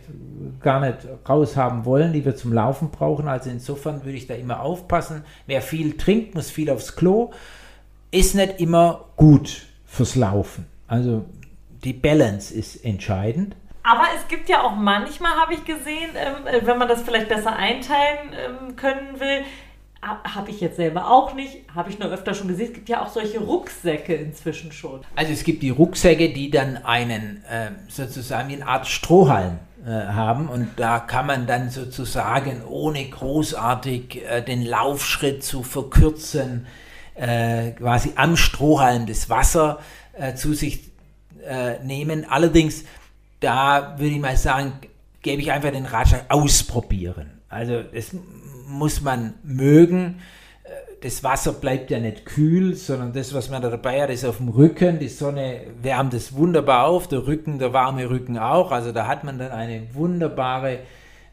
gar 0.60 0.82
nicht 0.82 1.08
raushaben 1.30 1.86
wollen, 1.86 2.12
die 2.12 2.26
wir 2.26 2.36
zum 2.36 2.52
Laufen 2.52 2.90
brauchen. 2.90 3.30
Also 3.30 3.50
insofern 3.50 4.04
würde 4.04 4.18
ich 4.18 4.28
da 4.28 4.34
immer 4.34 4.60
aufpassen. 4.60 5.24
Wer 5.48 5.62
viel 5.62 5.96
trinkt, 5.96 6.36
muss 6.36 6.50
viel 6.50 6.70
aufs 6.70 6.98
Klo. 6.98 7.32
Ist 8.12 8.36
nicht 8.36 8.60
immer 8.60 9.06
gut 9.16 9.66
fürs 9.86 10.16
Laufen. 10.16 10.66
Also 10.88 11.26
die 11.84 11.94
Balance 11.94 12.54
ist 12.54 12.84
entscheidend. 12.84 13.56
Aber 13.84 14.06
es 14.18 14.28
gibt 14.28 14.50
ja 14.50 14.64
auch 14.64 14.76
manchmal, 14.76 15.32
habe 15.34 15.54
ich 15.54 15.64
gesehen, 15.64 16.10
ähm, 16.16 16.48
äh, 16.48 16.66
wenn 16.66 16.78
man 16.78 16.88
das 16.88 17.04
vielleicht 17.04 17.30
besser 17.30 17.56
einteilen 17.56 18.34
ähm, 18.34 18.76
können 18.76 19.20
will, 19.20 19.44
habe 20.02 20.52
ich 20.52 20.62
jetzt 20.62 20.76
selber 20.76 21.10
auch 21.10 21.34
nicht, 21.34 21.64
habe 21.74 21.90
ich 21.90 21.98
nur 21.98 22.10
öfter 22.10 22.34
schon 22.34 22.48
gesehen. 22.48 22.68
Es 22.68 22.74
gibt 22.74 22.90
ja 22.90 23.02
auch 23.02 23.08
solche 23.08 23.40
Rucksäcke 23.40 24.14
inzwischen 24.14 24.72
schon. 24.72 25.02
Also 25.16 25.34
es 25.34 25.44
gibt 25.44 25.64
die 25.64 25.72
Rucksäcke, 25.72 26.32
die 26.32 26.52
dann 26.52 26.78
einen 26.78 27.44
äh, 27.50 27.72
sozusagen 27.88 28.54
eine 28.54 28.68
Art 28.68 28.88
Strohhalm 28.88 29.60
äh, 29.86 29.90
haben 29.90 30.48
und 30.48 30.70
da 30.78 31.00
kann 31.00 31.26
man 31.26 31.48
dann 31.48 31.70
sozusagen 31.70 32.64
ohne 32.68 33.04
großartig 33.06 34.24
äh, 34.26 34.42
den 34.42 34.64
Laufschritt 34.64 35.44
zu 35.44 35.64
verkürzen, 35.64 36.68
äh, 37.16 37.72
quasi 37.72 38.12
am 38.16 38.38
Strohhalm 38.38 39.06
das 39.06 39.30
Wasser 39.30 39.80
äh, 40.14 40.36
zu 40.36 40.54
sich 40.54 40.92
äh, 41.46 41.84
nehmen. 41.84 42.26
Allerdings, 42.30 42.84
da 43.40 43.96
würde 43.98 44.16
ich 44.16 44.22
mal 44.22 44.38
sagen, 44.38 44.74
gebe 45.22 45.42
ich 45.42 45.52
einfach 45.52 45.72
den 45.72 45.86
Ratschlag 45.86 46.26
ausprobieren. 46.30 47.42
Also 47.50 47.82
das 47.84 48.12
muss 48.68 49.02
man 49.02 49.36
mögen. 49.44 50.20
Äh, 50.64 50.70
das 51.02 51.24
Wasser 51.24 51.54
bleibt 51.54 51.92
ja 51.92 52.00
nicht 52.00 52.26
kühl, 52.26 52.76
sondern 52.76 53.14
das, 53.14 53.34
was 53.34 53.50
man 53.50 53.62
da 53.62 53.70
dabei 53.70 54.02
hat, 54.02 54.10
ist 54.10 54.26
auf 54.26 54.38
dem 54.38 54.50
Rücken. 54.50 55.00
Die 55.00 55.08
Sonne 55.08 55.62
wärmt 55.82 56.14
es 56.14 56.34
wunderbar 56.34 56.86
auf, 56.86 57.08
der 57.08 57.28
Rücken, 57.28 57.60
der 57.60 57.74
warme 57.74 58.10
Rücken 58.10 58.38
auch. 58.38 58.72
Also 58.72 58.92
da 58.92 59.08
hat 59.08 59.24
man 59.24 59.40
dann 59.40 59.52
eine 59.52 59.94
wunderbare 59.94 60.80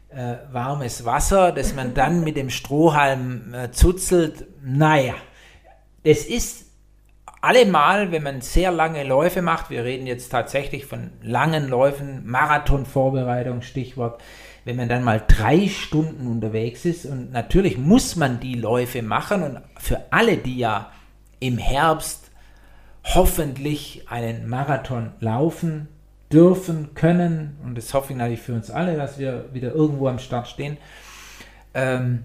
äh, 0.09 0.35
warmes 0.51 1.05
Wasser, 1.05 1.51
das 1.51 1.73
man 1.73 1.93
dann 1.93 2.23
mit 2.23 2.37
dem 2.37 2.49
Strohhalm 2.49 3.53
äh, 3.53 3.71
zuzelt. 3.71 4.45
Naja, 4.63 5.15
das 6.03 6.25
ist 6.25 6.65
allemal, 7.41 8.11
wenn 8.11 8.23
man 8.23 8.41
sehr 8.41 8.71
lange 8.71 9.03
Läufe 9.03 9.41
macht, 9.41 9.69
wir 9.69 9.83
reden 9.83 10.07
jetzt 10.07 10.29
tatsächlich 10.29 10.85
von 10.85 11.11
langen 11.21 11.67
Läufen, 11.67 12.25
Marathonvorbereitung, 12.25 13.61
Stichwort, 13.61 14.21
wenn 14.65 14.77
man 14.77 14.87
dann 14.87 15.03
mal 15.03 15.21
drei 15.27 15.67
Stunden 15.67 16.27
unterwegs 16.27 16.85
ist 16.85 17.05
und 17.05 17.31
natürlich 17.31 17.77
muss 17.77 18.15
man 18.15 18.39
die 18.39 18.55
Läufe 18.55 19.01
machen 19.01 19.43
und 19.43 19.59
für 19.77 19.99
alle, 20.11 20.37
die 20.37 20.57
ja 20.57 20.91
im 21.39 21.57
Herbst 21.57 22.31
hoffentlich 23.03 24.05
einen 24.09 24.47
Marathon 24.47 25.11
laufen 25.19 25.89
dürfen, 26.31 26.95
können, 26.95 27.57
und 27.63 27.77
das 27.77 27.93
hoffe 27.93 28.13
ich 28.13 28.17
natürlich 28.17 28.41
für 28.41 28.53
uns 28.53 28.71
alle, 28.71 28.95
dass 28.95 29.19
wir 29.19 29.53
wieder 29.53 29.73
irgendwo 29.73 30.07
am 30.07 30.19
Start 30.19 30.47
stehen, 30.47 30.77
ähm, 31.73 32.23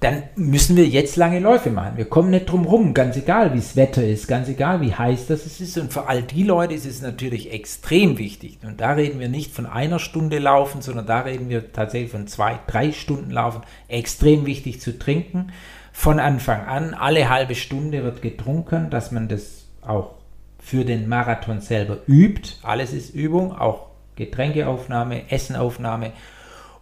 dann 0.00 0.24
müssen 0.36 0.76
wir 0.76 0.86
jetzt 0.86 1.16
lange 1.16 1.40
Läufe 1.40 1.70
machen. 1.70 1.96
Wir 1.96 2.04
kommen 2.04 2.30
nicht 2.30 2.46
drum 2.46 2.66
rum, 2.66 2.92
ganz 2.92 3.16
egal, 3.16 3.54
wie 3.54 3.58
das 3.58 3.76
Wetter 3.76 4.06
ist, 4.06 4.28
ganz 4.28 4.48
egal, 4.48 4.82
wie 4.82 4.94
heiß 4.94 5.26
das 5.26 5.46
ist. 5.46 5.78
Und 5.78 5.92
für 5.92 6.06
all 6.06 6.22
die 6.22 6.42
Leute 6.42 6.74
ist 6.74 6.84
es 6.84 7.00
natürlich 7.00 7.52
extrem 7.52 8.18
wichtig. 8.18 8.58
Und 8.62 8.80
da 8.80 8.92
reden 8.92 9.20
wir 9.20 9.28
nicht 9.28 9.52
von 9.52 9.64
einer 9.64 9.98
Stunde 9.98 10.38
laufen, 10.38 10.82
sondern 10.82 11.06
da 11.06 11.20
reden 11.20 11.48
wir 11.48 11.72
tatsächlich 11.72 12.10
von 12.10 12.26
zwei, 12.26 12.58
drei 12.66 12.92
Stunden 12.92 13.30
laufen. 13.30 13.62
Extrem 13.88 14.44
wichtig 14.44 14.80
zu 14.80 14.98
trinken. 14.98 15.52
Von 15.92 16.20
Anfang 16.20 16.66
an, 16.66 16.92
alle 16.92 17.30
halbe 17.30 17.54
Stunde 17.54 18.04
wird 18.04 18.20
getrunken, 18.20 18.90
dass 18.90 19.12
man 19.12 19.28
das 19.28 19.64
auch 19.80 20.16
für 20.58 20.84
den 20.84 21.08
Marathon 21.08 21.60
selber 21.60 21.98
übt. 22.06 22.56
Alles 22.62 22.92
ist 22.92 23.14
Übung, 23.14 23.56
auch 23.56 23.86
Getränkeaufnahme, 24.16 25.30
Essenaufnahme. 25.30 26.12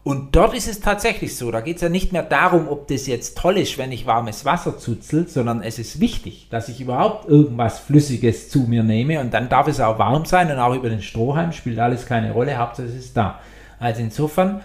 Und 0.05 0.37
dort 0.37 0.55
ist 0.55 0.69
es 0.69 0.81
tatsächlich 0.81 1.35
so, 1.35 1.51
da 1.51 1.63
geht 1.63 1.77
es 1.77 1.83
ja 1.83 1.89
nicht 1.89 2.13
mehr 2.13 2.23
darum, 2.23 2.69
ob 2.69 2.89
das 2.89 3.07
jetzt 3.07 3.39
toll 3.39 3.57
ist, 3.57 3.79
wenn 3.79 3.91
ich 3.91 4.05
warmes 4.05 4.45
Wasser 4.45 4.77
zuzelt, 4.77 5.31
sondern 5.31 5.63
es 5.63 5.79
ist 5.79 5.99
wichtig, 5.99 6.49
dass 6.51 6.69
ich 6.69 6.83
überhaupt 6.83 7.27
irgendwas 7.27 7.79
Flüssiges 7.79 8.51
zu 8.51 8.61
mir 8.61 8.83
nehme 8.83 9.19
und 9.19 9.33
dann 9.33 9.49
darf 9.49 9.67
es 9.67 9.81
auch 9.81 9.99
warm 9.99 10.27
sein 10.27 10.53
und 10.53 10.59
auch 10.59 10.75
über 10.75 10.91
den 10.91 11.01
Strohhalm 11.01 11.53
spielt 11.53 11.79
alles 11.79 12.05
keine 12.05 12.33
Rolle, 12.33 12.59
Hauptsache 12.59 12.87
es 12.87 12.95
ist 12.95 13.17
da. 13.17 13.41
Also 13.81 14.03
insofern, 14.03 14.61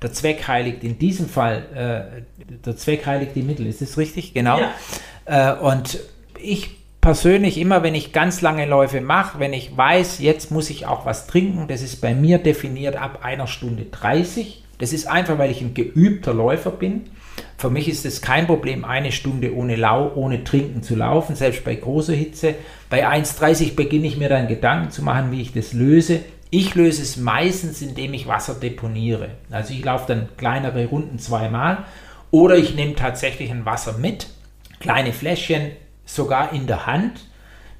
der 0.00 0.12
Zweck 0.12 0.46
heiligt 0.46 0.84
in 0.84 0.96
diesem 0.96 1.28
Fall, 1.28 1.64
äh, 1.74 2.54
der 2.64 2.76
Zweck 2.76 3.04
heiligt 3.04 3.34
die 3.34 3.42
Mittel, 3.42 3.66
ist 3.66 3.82
das 3.82 3.98
richtig? 3.98 4.32
Genau. 4.32 4.60
Ja. 4.60 5.54
Äh, 5.54 5.58
und 5.58 5.98
ich 6.38 6.70
persönlich 7.00 7.58
immer, 7.58 7.82
wenn 7.82 7.96
ich 7.96 8.12
ganz 8.12 8.42
lange 8.42 8.64
Läufe 8.64 9.00
mache, 9.00 9.40
wenn 9.40 9.54
ich 9.54 9.76
weiß, 9.76 10.20
jetzt 10.20 10.52
muss 10.52 10.70
ich 10.70 10.86
auch 10.86 11.04
was 11.04 11.26
trinken, 11.26 11.66
das 11.66 11.82
ist 11.82 12.00
bei 12.00 12.14
mir 12.14 12.38
definiert 12.38 12.94
ab 12.94 13.18
einer 13.22 13.48
Stunde 13.48 13.86
30 13.86 14.63
das 14.78 14.92
ist 14.92 15.06
einfach, 15.06 15.38
weil 15.38 15.50
ich 15.50 15.60
ein 15.60 15.74
geübter 15.74 16.34
Läufer 16.34 16.70
bin. 16.70 17.02
Für 17.56 17.70
mich 17.70 17.88
ist 17.88 18.04
es 18.04 18.20
kein 18.20 18.46
Problem, 18.46 18.84
eine 18.84 19.12
Stunde 19.12 19.54
ohne 19.54 19.76
Lau, 19.76 20.12
ohne 20.14 20.44
Trinken 20.44 20.82
zu 20.82 20.96
laufen, 20.96 21.36
selbst 21.36 21.64
bei 21.64 21.74
großer 21.74 22.12
Hitze. 22.12 22.54
Bei 22.90 23.08
1,30 23.08 23.74
beginne 23.74 24.06
ich 24.06 24.16
mir 24.16 24.28
dann 24.28 24.48
Gedanken 24.48 24.90
zu 24.90 25.02
machen, 25.02 25.30
wie 25.30 25.40
ich 25.40 25.52
das 25.52 25.72
löse. 25.72 26.20
Ich 26.50 26.74
löse 26.74 27.02
es 27.02 27.16
meistens, 27.16 27.82
indem 27.82 28.14
ich 28.14 28.28
Wasser 28.28 28.54
deponiere. 28.54 29.30
Also 29.50 29.72
ich 29.72 29.84
laufe 29.84 30.06
dann 30.08 30.28
kleinere 30.36 30.86
Runden 30.86 31.18
zweimal 31.18 31.84
oder 32.30 32.56
ich 32.56 32.74
nehme 32.74 32.94
tatsächlich 32.94 33.50
ein 33.50 33.64
Wasser 33.64 33.98
mit, 33.98 34.26
kleine 34.80 35.12
Fläschchen, 35.12 35.70
sogar 36.04 36.52
in 36.52 36.66
der 36.66 36.86
Hand. 36.86 37.26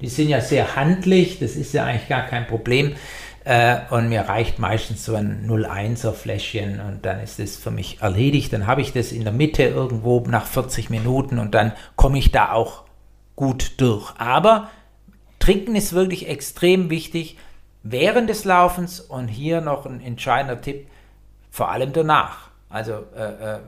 Die 0.01 0.07
sind 0.07 0.29
ja 0.29 0.41
sehr 0.41 0.75
handlich, 0.75 1.39
das 1.39 1.55
ist 1.55 1.73
ja 1.73 1.85
eigentlich 1.85 2.09
gar 2.09 2.25
kein 2.25 2.47
Problem. 2.47 2.95
Äh, 3.45 3.81
und 3.91 4.09
mir 4.09 4.21
reicht 4.21 4.57
meistens 4.57 5.05
so 5.05 5.13
ein 5.13 5.47
01er 5.47 6.13
Fläschchen 6.13 6.81
und 6.81 7.05
dann 7.05 7.19
ist 7.19 7.39
es 7.39 7.55
für 7.55 7.69
mich 7.69 8.01
erledigt. 8.01 8.51
Dann 8.51 8.65
habe 8.65 8.81
ich 8.81 8.91
das 8.91 9.11
in 9.11 9.23
der 9.23 9.33
Mitte 9.33 9.63
irgendwo 9.63 10.19
nach 10.21 10.47
40 10.47 10.89
Minuten 10.89 11.37
und 11.37 11.53
dann 11.53 11.71
komme 11.95 12.17
ich 12.17 12.31
da 12.31 12.51
auch 12.51 12.85
gut 13.35 13.79
durch. 13.79 14.11
Aber 14.17 14.69
trinken 15.37 15.75
ist 15.75 15.93
wirklich 15.93 16.27
extrem 16.27 16.89
wichtig 16.89 17.37
während 17.83 18.31
des 18.31 18.45
Laufens 18.45 18.99
und 18.99 19.27
hier 19.27 19.61
noch 19.61 19.85
ein 19.85 20.01
entscheidender 20.01 20.59
Tipp, 20.59 20.87
vor 21.51 21.69
allem 21.69 21.93
danach. 21.93 22.49
Also 22.67 22.93
äh, 23.15 23.57
äh, 23.57 23.59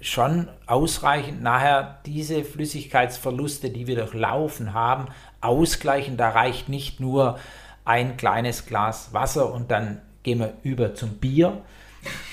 schon 0.00 0.48
ausreichend 0.66 1.42
nachher 1.42 1.98
diese 2.06 2.42
Flüssigkeitsverluste, 2.42 3.68
die 3.68 3.86
wir 3.86 3.96
durch 3.96 4.14
Laufen 4.14 4.72
haben, 4.72 5.08
ausgleichen. 5.42 6.16
Da 6.16 6.30
reicht 6.30 6.70
nicht 6.70 7.00
nur 7.00 7.38
ein 7.84 8.16
kleines 8.16 8.66
Glas 8.66 9.12
Wasser 9.12 9.52
und 9.52 9.70
dann 9.70 10.00
gehen 10.22 10.38
wir 10.38 10.54
über 10.62 10.94
zum 10.94 11.18
Bier. 11.18 11.62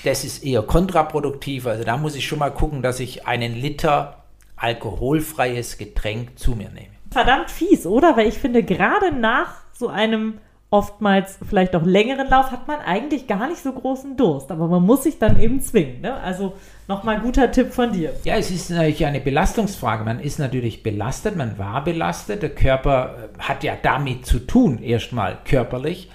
Das 0.04 0.24
ist 0.24 0.44
eher 0.44 0.62
kontraproduktiv. 0.62 1.66
Also 1.66 1.84
da 1.84 1.96
muss 1.96 2.14
ich 2.14 2.26
schon 2.26 2.38
mal 2.38 2.50
gucken, 2.50 2.82
dass 2.82 3.00
ich 3.00 3.26
einen 3.26 3.54
Liter 3.54 4.24
alkoholfreies 4.56 5.78
Getränk 5.78 6.38
zu 6.38 6.52
mir 6.52 6.70
nehme. 6.70 6.92
Verdammt 7.10 7.50
fies, 7.50 7.86
oder? 7.86 8.16
Weil 8.16 8.28
ich 8.28 8.38
finde, 8.38 8.62
gerade 8.62 9.12
nach 9.12 9.56
so 9.72 9.88
einem 9.88 10.38
oftmals 10.72 11.38
vielleicht 11.46 11.76
auch 11.76 11.84
längeren 11.84 12.28
Lauf 12.28 12.50
hat 12.50 12.66
man 12.66 12.80
eigentlich 12.80 13.26
gar 13.26 13.46
nicht 13.46 13.62
so 13.62 13.72
großen 13.72 14.16
Durst, 14.16 14.50
aber 14.50 14.68
man 14.68 14.82
muss 14.82 15.02
sich 15.02 15.18
dann 15.18 15.40
eben 15.40 15.60
zwingen. 15.60 16.00
Ne? 16.00 16.14
Also 16.14 16.54
nochmal 16.88 17.20
guter 17.20 17.52
Tipp 17.52 17.74
von 17.74 17.92
dir. 17.92 18.14
Ja, 18.24 18.36
es 18.36 18.50
ist 18.50 18.70
natürlich 18.70 19.04
eine 19.04 19.20
Belastungsfrage. 19.20 20.02
Man 20.02 20.18
ist 20.18 20.38
natürlich 20.38 20.82
belastet, 20.82 21.36
man 21.36 21.58
war 21.58 21.84
belastet. 21.84 22.42
Der 22.42 22.54
Körper 22.54 23.16
äh, 23.38 23.38
hat 23.38 23.62
ja 23.64 23.74
damit 23.80 24.24
zu 24.24 24.38
tun, 24.38 24.82
erstmal 24.82 25.38
körperlich. 25.44 26.10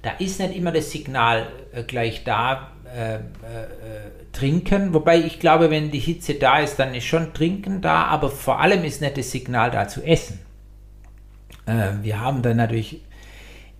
Da 0.00 0.12
ist 0.18 0.40
nicht 0.40 0.56
immer 0.56 0.72
das 0.72 0.90
Signal 0.90 1.46
äh, 1.72 1.82
gleich 1.82 2.24
da, 2.24 2.70
äh, 2.96 3.16
äh, 3.16 3.18
trinken. 4.32 4.94
Wobei 4.94 5.18
ich 5.18 5.38
glaube, 5.38 5.70
wenn 5.70 5.90
die 5.90 5.98
Hitze 5.98 6.34
da 6.34 6.60
ist, 6.60 6.78
dann 6.78 6.94
ist 6.94 7.04
schon 7.04 7.34
Trinken 7.34 7.82
da, 7.82 8.04
aber 8.04 8.30
vor 8.30 8.60
allem 8.60 8.84
ist 8.84 9.02
nicht 9.02 9.18
das 9.18 9.30
Signal 9.30 9.70
da 9.70 9.86
zu 9.86 10.02
essen. 10.02 10.40
Äh, 11.66 12.02
wir 12.02 12.20
haben 12.20 12.40
dann 12.40 12.56
natürlich 12.56 13.02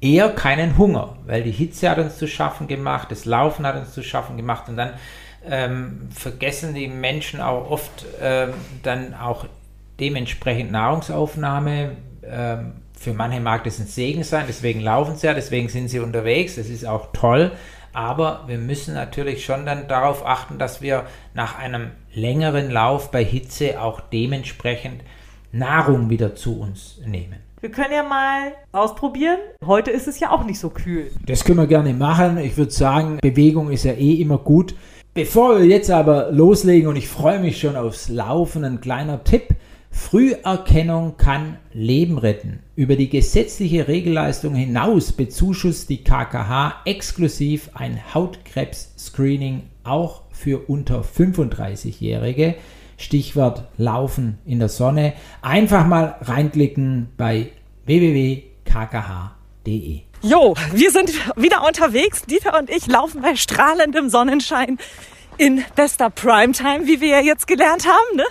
eher 0.00 0.30
keinen 0.30 0.78
Hunger, 0.78 1.16
weil 1.26 1.42
die 1.42 1.50
Hitze 1.50 1.90
hat 1.90 1.98
uns 1.98 2.18
zu 2.18 2.26
schaffen 2.26 2.68
gemacht, 2.68 3.10
das 3.10 3.24
Laufen 3.24 3.66
hat 3.66 3.76
uns 3.76 3.92
zu 3.92 4.02
schaffen 4.02 4.36
gemacht 4.36 4.68
und 4.68 4.76
dann 4.76 4.94
ähm, 5.48 6.08
vergessen 6.14 6.74
die 6.74 6.88
Menschen 6.88 7.40
auch 7.40 7.70
oft 7.70 8.04
ähm, 8.20 8.54
dann 8.82 9.14
auch 9.14 9.46
dementsprechend 9.98 10.70
Nahrungsaufnahme. 10.72 11.96
Ähm, 12.24 12.72
für 12.98 13.12
manche 13.12 13.40
mag 13.40 13.64
das 13.64 13.78
ein 13.78 13.86
Segen 13.86 14.24
sein, 14.24 14.46
deswegen 14.48 14.80
laufen 14.80 15.16
sie 15.16 15.26
ja, 15.26 15.34
deswegen 15.34 15.68
sind 15.68 15.88
sie 15.88 16.00
unterwegs, 16.00 16.56
das 16.56 16.68
ist 16.68 16.84
auch 16.84 17.12
toll. 17.12 17.52
Aber 17.92 18.44
wir 18.46 18.58
müssen 18.58 18.94
natürlich 18.94 19.44
schon 19.44 19.66
dann 19.66 19.88
darauf 19.88 20.26
achten, 20.26 20.58
dass 20.58 20.82
wir 20.82 21.06
nach 21.34 21.58
einem 21.58 21.92
längeren 22.12 22.70
Lauf 22.70 23.10
bei 23.10 23.24
Hitze 23.24 23.80
auch 23.80 24.00
dementsprechend 24.00 25.02
Nahrung 25.52 26.10
wieder 26.10 26.34
zu 26.34 26.60
uns 26.60 27.00
nehmen. 27.06 27.36
Wir 27.60 27.70
können 27.70 27.92
ja 27.92 28.04
mal 28.04 28.52
ausprobieren. 28.70 29.38
Heute 29.64 29.90
ist 29.90 30.06
es 30.06 30.20
ja 30.20 30.30
auch 30.30 30.44
nicht 30.44 30.60
so 30.60 30.70
kühl. 30.70 31.10
Das 31.26 31.44
können 31.44 31.58
wir 31.58 31.66
gerne 31.66 31.92
machen. 31.92 32.38
Ich 32.38 32.56
würde 32.56 32.70
sagen, 32.70 33.18
Bewegung 33.20 33.70
ist 33.70 33.84
ja 33.84 33.92
eh 33.92 34.14
immer 34.14 34.38
gut. 34.38 34.74
Bevor 35.14 35.58
wir 35.58 35.66
jetzt 35.66 35.90
aber 35.90 36.30
loslegen 36.30 36.88
und 36.88 36.94
ich 36.94 37.08
freue 37.08 37.40
mich 37.40 37.58
schon 37.58 37.74
aufs 37.74 38.08
Laufen, 38.08 38.64
ein 38.64 38.80
kleiner 38.80 39.24
Tipp. 39.24 39.56
Früherkennung 39.90 41.16
kann 41.16 41.56
Leben 41.72 42.18
retten. 42.18 42.60
Über 42.76 42.94
die 42.94 43.08
gesetzliche 43.08 43.88
Regelleistung 43.88 44.54
hinaus 44.54 45.10
bezuschusst 45.10 45.88
die 45.88 46.04
KKH 46.04 46.82
exklusiv 46.84 47.70
ein 47.74 47.98
Hautkrebs-Screening 48.14 49.62
auch 49.82 50.22
für 50.30 50.68
unter 50.68 51.02
35-Jährige. 51.02 52.54
Stichwort 52.98 53.64
Laufen 53.78 54.38
in 54.44 54.58
der 54.58 54.68
Sonne. 54.68 55.14
Einfach 55.40 55.86
mal 55.86 56.16
reinklicken 56.20 57.08
bei 57.16 57.52
www.kkh.de. 57.86 58.42
Jo, 60.20 60.54
wir 60.72 60.90
sind 60.90 61.12
wieder 61.36 61.66
unterwegs. 61.66 62.22
Dieter 62.22 62.58
und 62.58 62.68
ich 62.68 62.86
laufen 62.86 63.22
bei 63.22 63.36
strahlendem 63.36 64.10
Sonnenschein 64.10 64.78
in 65.38 65.64
bester 65.76 66.10
Primetime, 66.10 66.86
wie 66.86 67.00
wir 67.00 67.08
ja 67.08 67.20
jetzt 67.20 67.46
gelernt 67.46 67.86
haben. 67.86 68.16
Ne? 68.16 68.24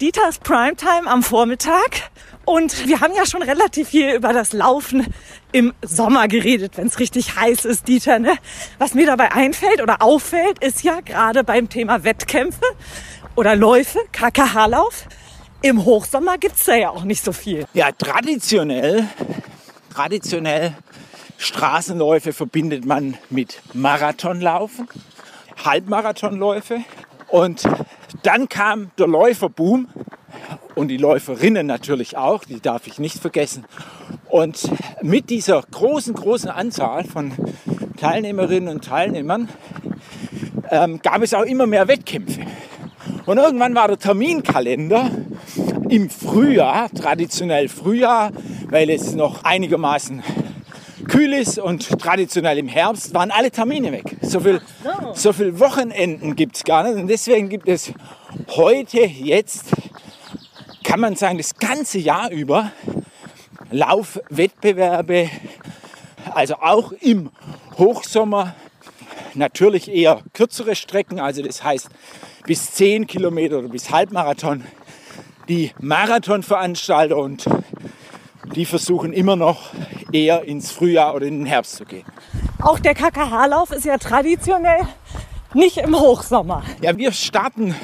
Dieters 0.00 0.38
Primetime 0.38 1.06
am 1.06 1.22
Vormittag. 1.22 2.10
Und 2.44 2.86
wir 2.86 3.00
haben 3.00 3.12
ja 3.16 3.26
schon 3.26 3.42
relativ 3.42 3.88
viel 3.88 4.14
über 4.14 4.32
das 4.32 4.52
Laufen 4.52 5.04
im 5.50 5.74
Sommer 5.82 6.28
geredet, 6.28 6.76
wenn 6.76 6.86
es 6.86 7.00
richtig 7.00 7.34
heiß 7.34 7.64
ist, 7.64 7.88
Dieter. 7.88 8.20
Ne? 8.20 8.34
Was 8.78 8.94
mir 8.94 9.06
dabei 9.06 9.32
einfällt 9.32 9.82
oder 9.82 10.00
auffällt, 10.00 10.62
ist 10.62 10.84
ja 10.84 11.00
gerade 11.00 11.42
beim 11.42 11.68
Thema 11.68 12.04
Wettkämpfe, 12.04 12.64
oder 13.36 13.54
Läufe, 13.54 14.00
KKH-Lauf. 14.12 15.06
Im 15.62 15.84
Hochsommer 15.84 16.38
gibt 16.38 16.56
es 16.56 16.64
da 16.64 16.74
ja 16.74 16.90
auch 16.90 17.04
nicht 17.04 17.22
so 17.22 17.32
viel. 17.32 17.66
Ja, 17.74 17.92
traditionell, 17.92 19.04
traditionell 19.94 20.74
Straßenläufe 21.38 22.32
verbindet 22.32 22.86
man 22.86 23.16
mit 23.28 23.60
Marathonlaufen, 23.74 24.88
Halbmarathonläufe. 25.64 26.80
Und 27.28 27.68
dann 28.22 28.48
kam 28.48 28.90
der 28.98 29.06
Läuferboom 29.06 29.88
und 30.74 30.88
die 30.88 30.96
Läuferinnen 30.96 31.66
natürlich 31.66 32.16
auch, 32.16 32.44
die 32.44 32.60
darf 32.60 32.86
ich 32.86 32.98
nicht 32.98 33.18
vergessen. 33.18 33.64
Und 34.28 34.70
mit 35.02 35.30
dieser 35.30 35.62
großen, 35.62 36.14
großen 36.14 36.50
Anzahl 36.50 37.04
von 37.04 37.32
Teilnehmerinnen 37.98 38.68
und 38.68 38.84
Teilnehmern 38.84 39.48
ähm, 40.70 41.00
gab 41.02 41.22
es 41.22 41.34
auch 41.34 41.44
immer 41.44 41.66
mehr 41.66 41.88
Wettkämpfe. 41.88 42.40
Und 43.26 43.38
irgendwann 43.38 43.74
war 43.74 43.88
der 43.88 43.98
Terminkalender 43.98 45.10
im 45.88 46.10
Frühjahr, 46.10 46.88
traditionell 46.90 47.68
Frühjahr, 47.68 48.32
weil 48.68 48.90
es 48.90 49.14
noch 49.14 49.44
einigermaßen 49.44 50.22
kühl 51.08 51.32
ist 51.32 51.58
und 51.58 51.88
traditionell 52.00 52.58
im 52.58 52.68
Herbst 52.68 53.14
waren 53.14 53.30
alle 53.30 53.50
Termine 53.50 53.92
weg. 53.92 54.16
So 54.22 54.40
viel, 54.40 54.60
so 55.14 55.32
viel 55.32 55.58
Wochenenden 55.60 56.34
gibt 56.36 56.56
es 56.56 56.64
gar 56.64 56.82
nicht. 56.82 57.00
Und 57.00 57.08
deswegen 57.08 57.48
gibt 57.48 57.68
es 57.68 57.92
heute, 58.48 59.00
jetzt, 59.00 59.66
kann 60.84 61.00
man 61.00 61.16
sagen, 61.16 61.38
das 61.38 61.54
ganze 61.56 61.98
Jahr 61.98 62.30
über 62.30 62.72
Laufwettbewerbe, 63.70 65.30
also 66.34 66.56
auch 66.56 66.92
im 66.92 67.30
Hochsommer 67.78 68.54
natürlich 69.34 69.88
eher 69.88 70.22
kürzere 70.32 70.74
Strecken, 70.74 71.20
also 71.20 71.42
das 71.42 71.62
heißt 71.62 71.88
bis 72.46 72.72
10 72.72 73.06
Kilometer 73.06 73.58
oder 73.58 73.68
bis 73.68 73.90
Halbmarathon 73.90 74.64
die 75.48 75.72
Marathonveranstalter 75.80 77.16
und 77.16 77.44
die 78.54 78.64
versuchen 78.64 79.12
immer 79.12 79.36
noch 79.36 79.70
eher 80.12 80.44
ins 80.44 80.70
Frühjahr 80.70 81.14
oder 81.14 81.26
in 81.26 81.40
den 81.40 81.46
Herbst 81.46 81.76
zu 81.76 81.84
gehen. 81.84 82.04
Auch 82.62 82.78
der 82.78 82.94
KKH-Lauf 82.94 83.70
ist 83.70 83.84
ja 83.84 83.98
traditionell 83.98 84.80
nicht 85.54 85.78
im 85.78 85.98
Hochsommer. 85.98 86.62
Ja, 86.80 86.96
wir 86.96 87.12
starten 87.12 87.74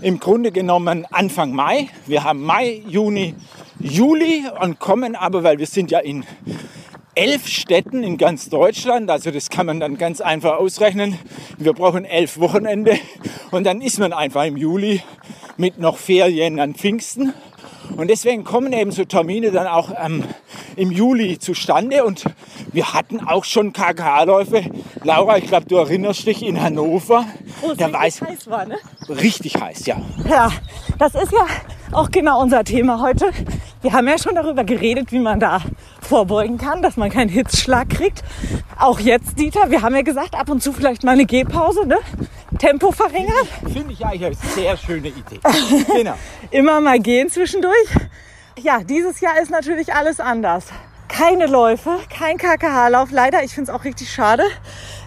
im 0.00 0.20
Grunde 0.20 0.52
genommen 0.52 1.06
Anfang 1.10 1.52
Mai. 1.52 1.88
Wir 2.06 2.24
haben 2.24 2.42
Mai, 2.42 2.82
Juni, 2.86 3.34
Juli 3.80 4.44
und 4.60 4.78
kommen 4.78 5.16
aber, 5.16 5.42
weil 5.42 5.58
wir 5.58 5.66
sind 5.66 5.90
ja 5.90 5.98
in 6.00 6.24
elf 7.14 7.46
Städten 7.48 8.02
in 8.02 8.18
ganz 8.18 8.48
Deutschland. 8.48 9.10
Also 9.10 9.30
das 9.30 9.50
kann 9.50 9.66
man 9.66 9.80
dann 9.80 9.96
ganz 9.98 10.20
einfach 10.20 10.58
ausrechnen. 10.58 11.18
Wir 11.58 11.72
brauchen 11.72 12.04
elf 12.04 12.38
Wochenende 12.38 12.98
und 13.50 13.64
dann 13.64 13.80
ist 13.80 13.98
man 13.98 14.12
einfach 14.12 14.44
im 14.44 14.56
Juli 14.56 15.02
mit 15.56 15.78
noch 15.78 15.96
Ferien 15.98 16.58
an 16.60 16.74
Pfingsten. 16.74 17.32
Und 17.96 18.08
deswegen 18.08 18.44
kommen 18.44 18.72
eben 18.72 18.92
so 18.92 19.04
Termine 19.04 19.50
dann 19.50 19.66
auch 19.66 19.92
ähm, 20.02 20.24
im 20.74 20.90
Juli 20.90 21.38
zustande. 21.38 22.04
Und 22.04 22.24
wir 22.72 22.94
hatten 22.94 23.20
auch 23.20 23.44
schon 23.44 23.74
KKH-Läufe. 23.74 24.64
Laura, 25.04 25.36
ich 25.36 25.46
glaube, 25.46 25.66
du 25.66 25.76
erinnerst 25.76 26.26
dich 26.26 26.42
in 26.42 26.60
Hannover. 26.60 27.26
Wo 27.60 27.72
es 27.72 27.76
Da 27.76 27.86
richtig 27.88 28.22
weiß- 28.22 28.26
heiß 28.26 28.50
war, 28.50 28.64
ne? 28.64 28.78
Richtig 29.08 29.60
heiß, 29.60 29.84
ja. 29.84 30.00
Ja, 30.28 30.50
das 30.98 31.14
ist 31.14 31.30
ja 31.32 31.46
auch 31.92 32.10
genau 32.10 32.40
unser 32.40 32.64
Thema 32.64 33.00
heute. 33.02 33.30
Wir 33.84 33.92
haben 33.92 34.08
ja 34.08 34.16
schon 34.16 34.34
darüber 34.34 34.64
geredet, 34.64 35.12
wie 35.12 35.18
man 35.18 35.38
da 35.38 35.60
vorbeugen 36.00 36.56
kann, 36.56 36.80
dass 36.80 36.96
man 36.96 37.10
keinen 37.10 37.28
Hitzschlag 37.28 37.90
kriegt. 37.90 38.24
Auch 38.78 38.98
jetzt, 38.98 39.38
Dieter, 39.38 39.70
wir 39.70 39.82
haben 39.82 39.94
ja 39.94 40.00
gesagt, 40.00 40.34
ab 40.34 40.48
und 40.48 40.62
zu 40.62 40.72
vielleicht 40.72 41.04
mal 41.04 41.10
eine 41.10 41.26
Gehpause, 41.26 41.86
ne? 41.86 41.98
Tempo 42.58 42.92
verringern, 42.92 43.46
Finde 43.70 43.92
ich 43.92 44.02
eigentlich 44.02 44.24
eine 44.24 44.34
sehr 44.54 44.78
schöne 44.78 45.08
Idee. 45.08 45.38
genau. 45.94 46.14
immer 46.50 46.80
mal 46.80 46.98
gehen 46.98 47.28
zwischendurch. 47.28 47.90
Ja, 48.58 48.82
dieses 48.82 49.20
Jahr 49.20 49.38
ist 49.42 49.50
natürlich 49.50 49.92
alles 49.92 50.18
anders. 50.18 50.68
Keine 51.08 51.44
Läufe, 51.44 51.98
kein 52.08 52.38
KKH-Lauf, 52.38 53.10
leider. 53.10 53.44
Ich 53.44 53.52
finde 53.52 53.70
es 53.70 53.78
auch 53.78 53.84
richtig 53.84 54.10
schade. 54.10 54.44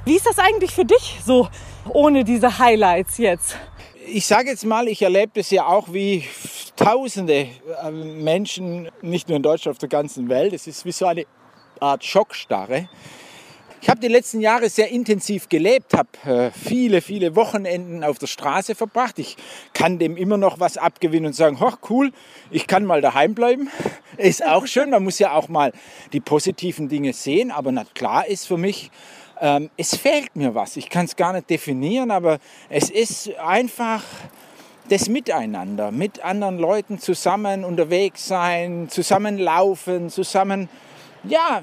Wie 0.06 0.16
ist 0.16 0.28
das 0.28 0.38
eigentlich 0.38 0.76
für 0.76 0.86
dich 0.86 1.20
so 1.26 1.48
ohne 1.90 2.24
diese 2.24 2.60
Highlights 2.60 3.18
jetzt? 3.18 3.58
Ich 4.10 4.26
sage 4.26 4.50
jetzt 4.52 4.64
mal, 4.64 4.88
ich 4.88 5.02
erlebe 5.02 5.34
das 5.36 5.52
ja 5.52 5.66
auch 5.66 5.92
wie 5.92 6.24
tausende 6.78 7.50
äh, 7.84 7.92
Menschen, 7.92 8.90
nicht 9.02 9.28
nur 9.28 9.36
in 9.36 9.44
Deutschland, 9.44 9.76
auf 9.76 9.80
der 9.80 9.90
ganzen 9.90 10.30
Welt. 10.30 10.54
Es 10.54 10.66
ist 10.66 10.86
wie 10.86 10.94
so 10.94 11.08
eine 11.08 11.26
Art 11.82 12.06
Schockstarre. 12.06 12.88
Ich 13.82 13.90
habe 13.90 14.00
die 14.00 14.08
letzten 14.08 14.40
Jahre 14.40 14.70
sehr 14.70 14.90
intensiv 14.92 15.50
gelebt, 15.50 15.94
habe 15.94 16.08
äh, 16.26 16.52
viele, 16.52 17.02
viele 17.02 17.36
Wochenenden 17.36 18.06
auf 18.06 18.18
der 18.18 18.28
Straße 18.28 18.76
verbracht. 18.76 19.20
Ich 19.20 19.36
kann 19.74 20.00
dem 20.00 20.16
immer 20.16 20.38
noch 20.38 20.62
was 20.62 20.78
abgewinnen 20.78 21.28
und 21.28 21.34
sagen, 21.34 21.60
hoch 21.60 21.80
cool, 21.90 22.14
ich 22.50 22.66
kann 22.66 22.86
mal 22.86 23.02
daheim 23.02 23.36
bleiben. 23.36 23.70
Ist 24.16 24.46
auch 24.46 24.68
schön, 24.68 24.90
man 24.90 25.04
muss 25.04 25.20
ja 25.20 25.34
auch 25.34 25.50
mal 25.50 25.74
die 26.14 26.22
positiven 26.22 26.88
Dinge 26.88 27.12
sehen. 27.12 27.52
Aber 27.52 27.74
na 27.74 27.84
klar 27.94 28.26
ist 28.26 28.48
für 28.48 28.58
mich, 28.58 28.90
ähm, 29.42 29.70
es 29.78 29.96
fehlt 29.96 30.36
mir 30.36 30.56
was. 30.56 30.78
Ich 30.78 30.90
kann 30.90 31.06
es 31.06 31.16
gar 31.16 31.34
nicht 31.34 31.50
definieren, 31.50 32.12
aber 32.12 32.40
es 32.70 32.90
ist 32.90 33.36
einfach 33.38 34.04
das 34.90 35.10
Miteinander, 35.10 35.92
mit 35.92 36.24
anderen 36.24 36.58
Leuten 36.58 37.00
zusammen 37.00 37.66
unterwegs 37.66 38.28
sein, 38.28 38.88
zusammen 38.90 39.38
laufen, 39.38 40.10
zusammen, 40.10 40.70
ja, 41.24 41.62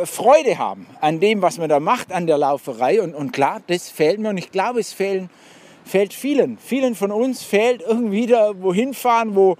äh, 0.00 0.06
Freude 0.06 0.58
haben 0.58 0.86
an 1.00 1.20
dem, 1.20 1.42
was 1.42 1.58
man 1.58 1.68
da 1.68 1.80
macht, 1.80 2.12
an 2.12 2.26
der 2.26 2.38
Lauferei. 2.38 3.02
Und, 3.02 3.14
und 3.14 3.32
klar, 3.32 3.60
das 3.66 3.90
fehlt 3.90 4.20
mir 4.20 4.30
und 4.30 4.38
ich 4.38 4.52
glaube, 4.52 4.80
es 4.80 4.92
fehlen, 4.92 5.28
fehlt 5.84 6.14
vielen. 6.14 6.58
Vielen 6.58 6.94
von 6.94 7.10
uns 7.10 7.42
fehlt 7.42 7.82
irgendwie 7.82 8.26
da 8.26 8.52
wohin 8.60 8.94
fahren, 8.94 9.34
wo 9.34 9.56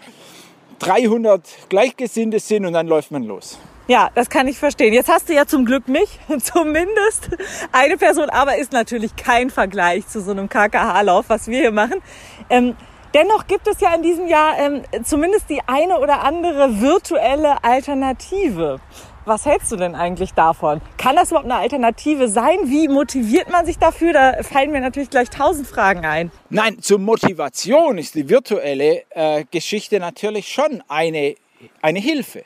300 0.78 1.68
Gleichgesinnte 1.68 2.40
sind 2.40 2.66
und 2.66 2.72
dann 2.72 2.86
läuft 2.86 3.10
man 3.10 3.24
los. 3.24 3.58
Ja, 3.92 4.08
das 4.14 4.30
kann 4.30 4.48
ich 4.48 4.58
verstehen. 4.58 4.94
Jetzt 4.94 5.10
hast 5.10 5.28
du 5.28 5.34
ja 5.34 5.44
zum 5.44 5.66
Glück 5.66 5.86
mich, 5.86 6.18
zumindest 6.42 7.28
eine 7.72 7.98
Person, 7.98 8.30
aber 8.30 8.56
ist 8.56 8.72
natürlich 8.72 9.16
kein 9.16 9.50
Vergleich 9.50 10.08
zu 10.08 10.22
so 10.22 10.30
einem 10.30 10.48
KKH-Lauf, 10.48 11.26
was 11.28 11.46
wir 11.46 11.58
hier 11.60 11.72
machen. 11.72 12.00
Ähm, 12.48 12.74
dennoch 13.12 13.46
gibt 13.46 13.68
es 13.68 13.80
ja 13.80 13.94
in 13.94 14.02
diesem 14.02 14.28
Jahr 14.28 14.58
ähm, 14.58 14.80
zumindest 15.04 15.50
die 15.50 15.60
eine 15.66 15.98
oder 15.98 16.24
andere 16.24 16.80
virtuelle 16.80 17.62
Alternative. 17.62 18.80
Was 19.26 19.44
hältst 19.44 19.70
du 19.70 19.76
denn 19.76 19.94
eigentlich 19.94 20.32
davon? 20.32 20.80
Kann 20.96 21.14
das 21.14 21.28
überhaupt 21.28 21.50
eine 21.50 21.60
Alternative 21.60 22.28
sein? 22.28 22.60
Wie 22.64 22.88
motiviert 22.88 23.50
man 23.50 23.66
sich 23.66 23.76
dafür? 23.76 24.14
Da 24.14 24.42
fallen 24.42 24.70
mir 24.70 24.80
natürlich 24.80 25.10
gleich 25.10 25.28
tausend 25.28 25.66
Fragen 25.66 26.06
ein. 26.06 26.32
Nein, 26.48 26.80
zur 26.80 26.98
Motivation 26.98 27.98
ist 27.98 28.14
die 28.14 28.26
virtuelle 28.26 29.02
äh, 29.10 29.44
Geschichte 29.50 30.00
natürlich 30.00 30.48
schon 30.48 30.82
eine, 30.88 31.34
eine 31.82 31.98
Hilfe. 31.98 32.42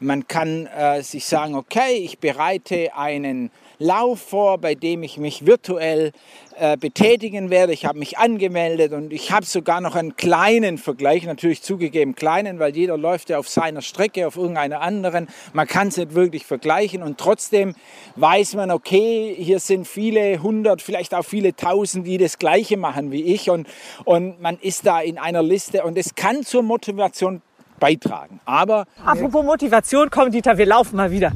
Man 0.00 0.28
kann 0.28 0.66
äh, 0.66 1.02
sich 1.02 1.26
sagen, 1.26 1.54
okay, 1.54 1.94
ich 1.94 2.18
bereite 2.18 2.94
einen 2.94 3.50
Lauf 3.80 4.20
vor, 4.20 4.58
bei 4.58 4.74
dem 4.74 5.04
ich 5.04 5.18
mich 5.18 5.46
virtuell 5.46 6.10
äh, 6.56 6.76
betätigen 6.76 7.48
werde. 7.50 7.72
Ich 7.72 7.84
habe 7.84 7.98
mich 8.00 8.18
angemeldet 8.18 8.92
und 8.92 9.12
ich 9.12 9.30
habe 9.30 9.46
sogar 9.46 9.80
noch 9.80 9.94
einen 9.94 10.16
kleinen 10.16 10.78
Vergleich, 10.78 11.24
natürlich 11.24 11.62
zugegeben 11.62 12.16
kleinen, 12.16 12.58
weil 12.58 12.74
jeder 12.74 12.98
läuft 12.98 13.30
ja 13.30 13.38
auf 13.38 13.48
seiner 13.48 13.80
Strecke, 13.80 14.26
auf 14.26 14.36
irgendeiner 14.36 14.80
anderen. 14.80 15.28
Man 15.52 15.68
kann 15.68 15.88
es 15.88 15.96
nicht 15.96 16.14
wirklich 16.14 16.44
vergleichen 16.44 17.04
und 17.04 17.18
trotzdem 17.18 17.76
weiß 18.16 18.54
man, 18.54 18.72
okay, 18.72 19.36
hier 19.38 19.60
sind 19.60 19.86
viele 19.86 20.42
hundert, 20.42 20.82
vielleicht 20.82 21.14
auch 21.14 21.24
viele 21.24 21.54
tausend, 21.54 22.04
die 22.04 22.18
das 22.18 22.38
Gleiche 22.38 22.76
machen 22.76 23.12
wie 23.12 23.22
ich 23.22 23.48
und, 23.48 23.68
und 24.04 24.40
man 24.40 24.58
ist 24.58 24.86
da 24.86 25.00
in 25.00 25.18
einer 25.18 25.44
Liste 25.44 25.84
und 25.84 25.96
es 25.96 26.16
kann 26.16 26.42
zur 26.42 26.64
Motivation 26.64 27.42
beitragen. 27.78 28.40
Aber 28.44 28.86
Apropos 29.04 29.44
Motivation, 29.44 30.08
komm 30.10 30.30
Dieter, 30.30 30.58
wir 30.58 30.66
laufen 30.66 30.96
mal 30.96 31.10
wieder. 31.10 31.32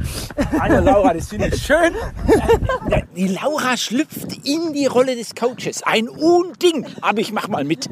Hallo 0.59 0.81
Laura, 0.85 1.14
das 1.14 1.28
finde 1.28 1.48
ich 1.48 1.62
schön. 1.62 1.94
Die 3.16 3.28
Laura 3.28 3.76
schlüpft 3.76 4.46
in 4.46 4.72
die 4.72 4.87
Rolle 4.87 5.16
des 5.16 5.35
Coaches. 5.35 5.83
Ein 5.83 6.09
Unding. 6.09 6.87
Aber 7.00 7.20
ich 7.20 7.33
mach 7.33 7.48
mal 7.48 7.64
mit. 7.64 7.88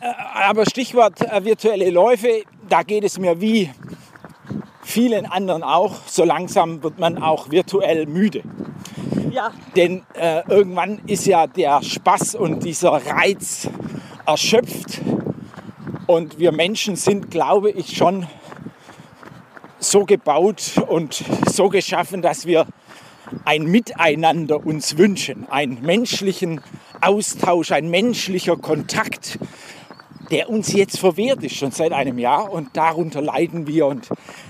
Äh, 0.00 0.12
Aber 0.34 0.66
Stichwort 0.66 1.20
äh, 1.20 1.44
virtuelle 1.44 1.90
Läufe, 1.90 2.42
da 2.68 2.82
geht 2.82 3.04
es 3.04 3.18
mir 3.18 3.40
wie 3.40 3.70
vielen 4.82 5.26
anderen 5.26 5.62
auch. 5.62 5.96
So 6.06 6.24
langsam 6.24 6.82
wird 6.82 6.98
man 6.98 7.22
auch 7.22 7.50
virtuell 7.50 8.06
müde. 8.06 8.42
Ja, 9.30 9.50
Denn 9.74 10.02
äh, 10.14 10.42
irgendwann 10.48 11.00
ist 11.06 11.26
ja 11.26 11.46
der 11.46 11.82
Spaß 11.82 12.36
und 12.36 12.62
dieser 12.64 12.92
Reiz 12.92 13.68
erschöpft. 14.26 15.00
Und 16.06 16.38
wir 16.38 16.52
Menschen 16.52 16.96
sind, 16.96 17.30
glaube 17.30 17.70
ich, 17.70 17.96
schon 17.96 18.26
so 19.78 20.04
gebaut 20.04 20.82
und 20.86 21.24
so 21.50 21.70
geschaffen, 21.70 22.20
dass 22.20 22.46
wir 22.46 22.66
ein 23.46 23.64
Miteinander 23.64 24.66
uns 24.66 24.98
wünschen, 24.98 25.48
einen 25.48 25.80
menschlichen 25.82 26.60
Austausch, 27.00 27.72
ein 27.72 27.88
menschlicher 27.88 28.56
Kontakt, 28.56 29.38
der 30.30 30.50
uns 30.50 30.72
jetzt 30.72 30.98
verwehrt 30.98 31.42
ist, 31.42 31.56
schon 31.56 31.70
seit 31.70 31.92
einem 31.92 32.18
Jahr. 32.18 32.50
Und 32.50 32.76
darunter 32.76 33.20
leiden 33.20 33.66
wir. 33.66 33.86
Und 33.86 34.08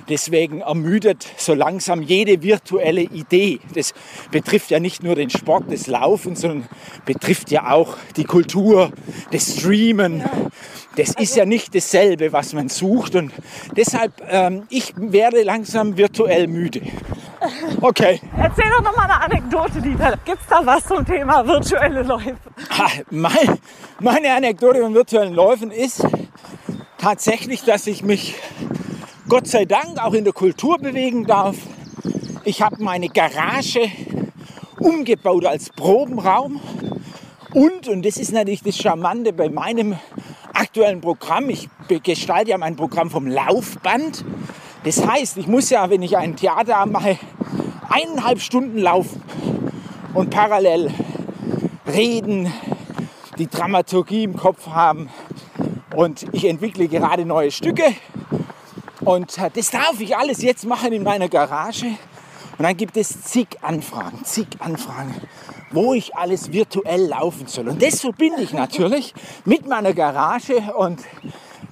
deswegen 0.08 0.60
ermüdet 0.60 1.26
so 1.36 1.54
langsam 1.54 2.02
jede 2.02 2.42
virtuelle 2.42 3.02
Idee. 3.02 3.60
Das 3.74 3.92
betrifft 4.30 4.70
ja 4.70 4.80
nicht 4.80 5.02
nur 5.02 5.14
den 5.14 5.30
Sport 5.30 5.70
des 5.70 5.86
Laufens, 5.86 6.40
sondern 6.40 6.68
betrifft 7.04 7.50
ja 7.50 7.70
auch 7.72 7.96
die 8.16 8.24
Kultur, 8.24 8.92
das 9.30 9.58
Streamen. 9.58 10.24
Das 10.96 11.10
ist 11.10 11.36
ja 11.36 11.44
nicht 11.44 11.74
dasselbe, 11.74 12.32
was 12.32 12.52
man 12.52 12.68
sucht. 12.68 13.14
Und 13.16 13.32
deshalb, 13.76 14.12
ähm, 14.28 14.64
ich 14.70 14.94
werde 14.96 15.42
langsam 15.42 15.96
virtuell 15.96 16.46
müde. 16.46 16.82
Okay. 17.80 18.20
Erzähl 18.38 18.70
doch 18.70 18.82
noch 18.82 18.96
mal 18.96 19.04
eine 19.04 19.22
Anekdote, 19.22 19.80
Dieter. 19.82 20.18
Gibt's 20.24 20.46
da 20.48 20.60
was 20.64 20.86
zum 20.86 21.04
Thema 21.04 21.46
virtuelle 21.46 22.02
Läufe? 22.02 22.36
Ha, 22.70 22.86
mein, 23.10 23.58
meine 24.00 24.32
Anekdote 24.34 24.80
von 24.80 24.94
virtuellen 24.94 25.34
Läufen 25.34 25.70
ist 25.70 26.06
tatsächlich, 26.98 27.62
dass 27.64 27.86
ich 27.86 28.02
mich 28.02 28.36
Gott 29.28 29.46
sei 29.46 29.64
Dank 29.64 29.98
auch 29.98 30.14
in 30.14 30.24
der 30.24 30.32
Kultur 30.32 30.78
bewegen 30.78 31.26
darf. 31.26 31.56
Ich 32.44 32.62
habe 32.62 32.82
meine 32.82 33.08
Garage 33.08 33.90
umgebaut 34.78 35.44
als 35.46 35.70
Probenraum. 35.70 36.60
Und, 37.52 37.88
und 37.88 38.04
das 38.04 38.16
ist 38.16 38.32
natürlich 38.32 38.62
das 38.62 38.76
Charmante 38.76 39.32
bei 39.32 39.48
meinem 39.48 39.96
aktuellen 40.54 41.00
Programm, 41.00 41.50
ich 41.50 41.68
gestalte 42.02 42.50
ja 42.50 42.58
mein 42.58 42.76
Programm 42.76 43.10
vom 43.10 43.26
Laufband. 43.26 44.24
Das 44.84 45.06
heißt, 45.06 45.36
ich 45.38 45.46
muss 45.46 45.70
ja, 45.70 45.90
wenn 45.90 46.02
ich 46.02 46.16
ein 46.16 46.36
Theater 46.36 46.84
mache, 46.86 47.18
eineinhalb 47.88 48.40
Stunden 48.40 48.78
laufen 48.78 49.22
und 50.14 50.30
parallel 50.30 50.92
reden, 51.86 52.52
die 53.38 53.48
Dramaturgie 53.48 54.24
im 54.24 54.36
Kopf 54.36 54.66
haben. 54.68 55.08
Und 55.94 56.26
ich 56.32 56.44
entwickle 56.46 56.88
gerade 56.88 57.24
neue 57.24 57.50
Stücke. 57.50 57.84
Und 59.00 59.38
äh, 59.38 59.50
das 59.52 59.70
darf 59.70 60.00
ich 60.00 60.16
alles 60.16 60.42
jetzt 60.42 60.64
machen 60.64 60.92
in 60.92 61.02
meiner 61.02 61.28
Garage. 61.28 61.86
Und 62.56 62.62
dann 62.62 62.76
gibt 62.76 62.96
es 62.96 63.22
zig 63.22 63.48
Anfragen, 63.62 64.24
zig 64.24 64.46
Anfragen, 64.60 65.14
wo 65.74 65.94
ich 65.94 66.16
alles 66.16 66.52
virtuell 66.52 67.06
laufen 67.06 67.46
soll. 67.46 67.68
Und 67.68 67.82
das 67.82 68.00
verbinde 68.00 68.42
ich 68.42 68.52
natürlich 68.52 69.14
mit 69.44 69.66
meiner 69.68 69.92
Garage. 69.92 70.56
Und 70.76 71.00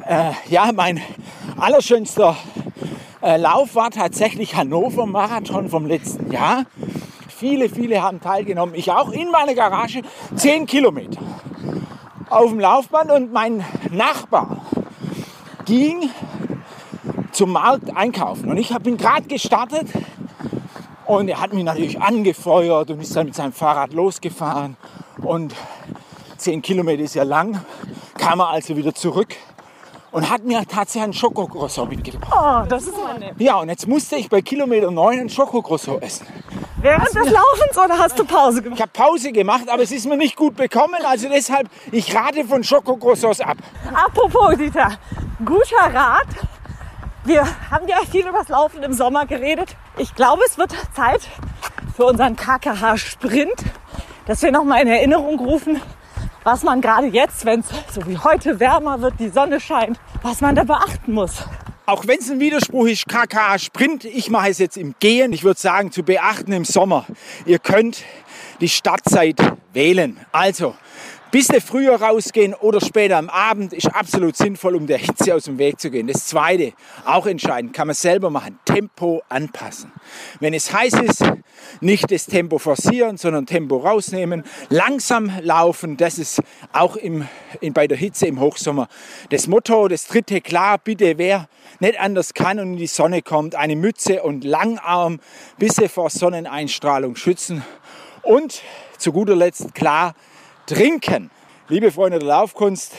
äh, 0.07 0.33
ja, 0.51 0.71
mein 0.75 1.01
allerschönster 1.57 2.37
äh, 3.23 3.37
Lauf 3.37 3.75
war 3.75 3.91
tatsächlich 3.91 4.57
Hannover 4.57 5.07
Marathon 5.07 5.69
vom 5.69 5.87
letzten 5.87 6.31
Jahr. 6.33 6.65
Viele, 7.29 7.69
viele 7.69 8.03
haben 8.03 8.21
teilgenommen. 8.21 8.75
Ich 8.75 8.91
auch 8.91 9.11
in 9.11 9.31
meiner 9.31 9.55
Garage. 9.55 10.03
Zehn 10.37 10.67
Kilometer 10.67 11.21
auf 12.31 12.49
dem 12.49 12.61
Laufband 12.61 13.11
und 13.11 13.33
mein 13.33 13.65
Nachbar 13.91 14.65
ging 15.67 16.11
zum 17.33 17.53
Markt 17.53 17.95
einkaufen. 17.95 18.51
Und 18.51 18.57
ich 18.57 18.75
bin 18.79 18.97
gerade 18.97 19.27
gestartet 19.29 19.87
und 21.07 21.29
er 21.29 21.41
hat 21.41 21.53
mich 21.53 21.65
natürlich 21.65 22.01
angefeuert 22.01 22.91
und 22.91 23.01
ist 23.01 23.15
dann 23.15 23.27
mit 23.27 23.35
seinem 23.35 23.53
Fahrrad 23.53 23.93
losgefahren. 23.93 24.77
Und 25.19 25.55
zehn 26.37 26.63
Kilometer 26.63 27.03
ist 27.03 27.15
ja 27.15 27.23
lang, 27.23 27.65
kam 28.19 28.41
er 28.41 28.49
also 28.49 28.77
wieder 28.77 28.95
zurück 28.95 29.35
und 30.13 30.29
hat 30.31 30.45
mir 30.45 30.63
tatsächlich 30.67 31.05
einen 31.05 31.13
Schokocroissant 31.13 31.91
mitgebracht. 31.91 32.33
Oh, 32.33 32.67
das 32.69 32.85
ist 32.85 32.95
nett. 33.19 33.35
Ja, 33.39 33.59
und 33.61 33.69
jetzt 33.69 33.89
musste 33.89 34.17
ich 34.17 34.29
bei 34.29 34.43
Kilometer 34.43 34.91
9 34.91 35.21
einen 35.21 35.31
Schokocroissant 35.31 36.03
essen. 36.03 36.27
Während 36.81 37.09
des 37.09 37.31
Laufens 37.31 37.79
oder 37.79 37.97
hast 37.97 38.19
du 38.19 38.25
Pause 38.25 38.61
gemacht? 38.61 38.79
Ich 38.79 38.83
habe 38.83 38.93
Pause 38.93 39.33
gemacht, 39.33 39.69
aber 39.69 39.83
es 39.83 39.93
ist 39.93 40.07
mir 40.07 40.17
nicht 40.17 40.37
gut 40.37 40.57
bekommen, 40.57 40.99
also 41.05 41.29
deshalb, 41.29 41.69
ich 41.93 42.15
rate 42.15 42.45
von 42.45 42.65
Schokocroissants 42.65 43.41
ab. 43.41 43.57
Apropos, 43.95 44.57
Dieter, 44.57 44.99
guter 45.45 45.95
Rat. 45.95 46.27
Wir 47.25 47.47
haben 47.71 47.87
ja 47.87 47.99
viel 48.11 48.27
über 48.27 48.39
das 48.39 48.49
Laufen 48.49 48.83
im 48.83 48.93
Sommer 48.95 49.27
geredet. 49.27 49.77
Ich 49.97 50.13
glaube, 50.17 50.43
es 50.45 50.59
wird 50.59 50.75
Zeit 50.93 51.21
für 51.95 52.07
unseren 52.07 52.35
KKH-Sprint, 52.35 53.55
dass 54.27 54.43
wir 54.43 54.51
nochmal 54.51 54.83
in 54.83 54.89
Erinnerung 54.89 55.39
rufen, 55.39 55.81
was 56.43 56.65
man 56.65 56.81
gerade 56.81 57.07
jetzt, 57.07 57.45
wenn 57.45 57.61
es 57.61 57.67
so 57.95 58.05
wie 58.09 58.19
heute 58.19 58.59
wärmer 58.59 59.01
wird, 59.03 59.21
die 59.21 59.29
Sonne 59.29 59.61
scheint, 59.61 60.01
was 60.23 60.41
man 60.41 60.57
da 60.57 60.65
beachten 60.65 61.13
muss. 61.13 61.45
Auch 61.87 62.09
wenn 62.09 62.19
es 62.19 62.29
ein 62.29 62.41
Widerspruch 62.41 62.87
ist, 62.87 63.07
KKH 63.07 63.61
Sprint, 63.61 64.05
ich 64.05 64.29
mache 64.29 64.49
es 64.49 64.59
jetzt 64.59 64.77
im 64.77 64.97
Gehen. 64.99 65.33
Ich 65.33 65.45
würde 65.45 65.61
sagen, 65.61 65.93
zu 65.93 66.03
beachten 66.03 66.53
im 66.53 66.65
Sommer. 66.65 67.07
Ihr 67.47 67.61
könnt 67.61 68.03
die 68.61 68.69
Startzeit 68.69 69.37
wählen. 69.73 70.19
Also, 70.33 70.75
bisschen 71.33 71.63
früher 71.63 71.95
rausgehen 71.95 72.53
oder 72.53 72.79
später 72.81 73.17
am 73.17 73.31
Abend 73.31 73.73
ist 73.73 73.87
absolut 73.87 74.37
sinnvoll, 74.37 74.77
um 74.77 74.87
der 74.87 74.99
Hitze 74.99 75.35
aus 75.35 75.45
dem 75.45 75.57
Weg 75.57 75.81
zu 75.81 75.91
gehen. 75.91 76.07
Das 76.07 76.27
zweite, 76.27 76.75
auch 77.07 77.27
entscheidend, 77.27 77.73
kann 77.73 77.87
man 77.87 77.97
selber 77.97 78.29
machen, 78.29 78.59
Tempo 78.67 79.23
anpassen. 79.31 79.91
Wenn 80.41 80.53
es 80.53 80.73
heiß 80.73 80.93
ist, 80.93 81.25
nicht 81.81 82.13
das 82.13 82.27
Tempo 82.27 82.59
forcieren, 82.59 83.17
sondern 83.17 83.47
Tempo 83.47 83.79
rausnehmen, 83.79 84.45
langsam 84.69 85.33
laufen, 85.41 85.97
das 85.97 86.19
ist 86.19 86.43
auch 86.75 86.97
im, 86.97 87.27
in, 87.63 87.73
bei 87.73 87.87
der 87.87 87.97
Hitze 87.97 88.27
im 88.27 88.39
Hochsommer 88.39 88.89
das 89.31 89.47
Motto. 89.47 89.89
Das 89.89 90.07
dritte, 90.07 90.43
klar, 90.43 90.77
bitte, 90.77 91.17
wer 91.17 91.49
nicht 91.81 91.99
anders 91.99 92.35
kann 92.35 92.61
und 92.61 92.75
in 92.75 92.77
die 92.77 92.87
Sonne 92.87 93.23
kommt, 93.23 93.55
eine 93.55 93.75
Mütze 93.75 94.23
und 94.23 94.45
Langarm, 94.45 95.19
bisschen 95.57 95.89
vor 95.89 96.11
Sonneneinstrahlung 96.11 97.17
schützen. 97.17 97.65
Und 98.23 98.61
zu 98.99 99.13
guter 99.13 99.35
Letzt, 99.35 99.75
klar, 99.75 100.15
trinken. 100.67 101.31
Liebe 101.69 101.91
Freunde 101.91 102.19
der 102.19 102.29
Laufkunst, 102.29 102.93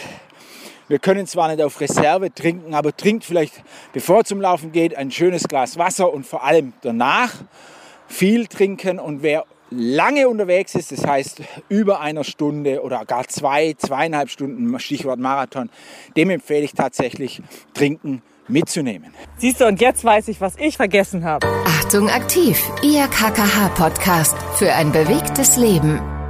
wir 0.88 1.00
können 1.00 1.28
zwar 1.28 1.48
nicht 1.48 1.62
auf 1.62 1.80
Reserve 1.80 2.34
trinken, 2.34 2.74
aber 2.74 2.96
trinkt 2.96 3.24
vielleicht, 3.24 3.64
bevor 3.94 4.22
es 4.22 4.28
zum 4.28 4.42
Laufen 4.42 4.72
geht, 4.72 4.96
ein 4.96 5.12
schönes 5.12 5.48
Glas 5.48 5.78
Wasser 5.78 6.12
und 6.12 6.26
vor 6.26 6.44
allem 6.44 6.74
danach 6.82 7.34
viel 8.08 8.48
trinken. 8.48 9.00
Und 9.00 9.24
wer 9.24 9.46
lange 9.70 10.28
unterwegs 10.28 10.76
ist, 10.76 10.92
das 10.92 11.06
heißt 11.06 11.42
über 11.70 12.00
einer 12.00 12.24
Stunde 12.24 12.82
oder 12.82 13.06
gar 13.06 13.28
zwei, 13.28 13.74
zweieinhalb 13.78 14.30
Stunden, 14.30 14.78
Stichwort 14.80 15.20
Marathon, 15.20 15.70
dem 16.16 16.30
empfehle 16.30 16.66
ich 16.66 16.74
tatsächlich 16.74 17.42
trinken 17.74 18.22
mitzunehmen. 18.48 19.14
Siehst 19.38 19.62
du, 19.62 19.66
und 19.66 19.80
jetzt 19.80 20.04
weiß 20.04 20.28
ich, 20.28 20.42
was 20.42 20.58
ich 20.58 20.78
vergessen 20.78 21.24
habe. 21.24 21.48
Achtung 21.66 22.10
aktiv, 22.10 22.62
Ihr 22.82 23.08
KKH-Podcast 23.08 24.36
für 24.58 24.74
ein 24.74 24.92
bewegtes 24.92 25.56
Leben. 25.56 26.23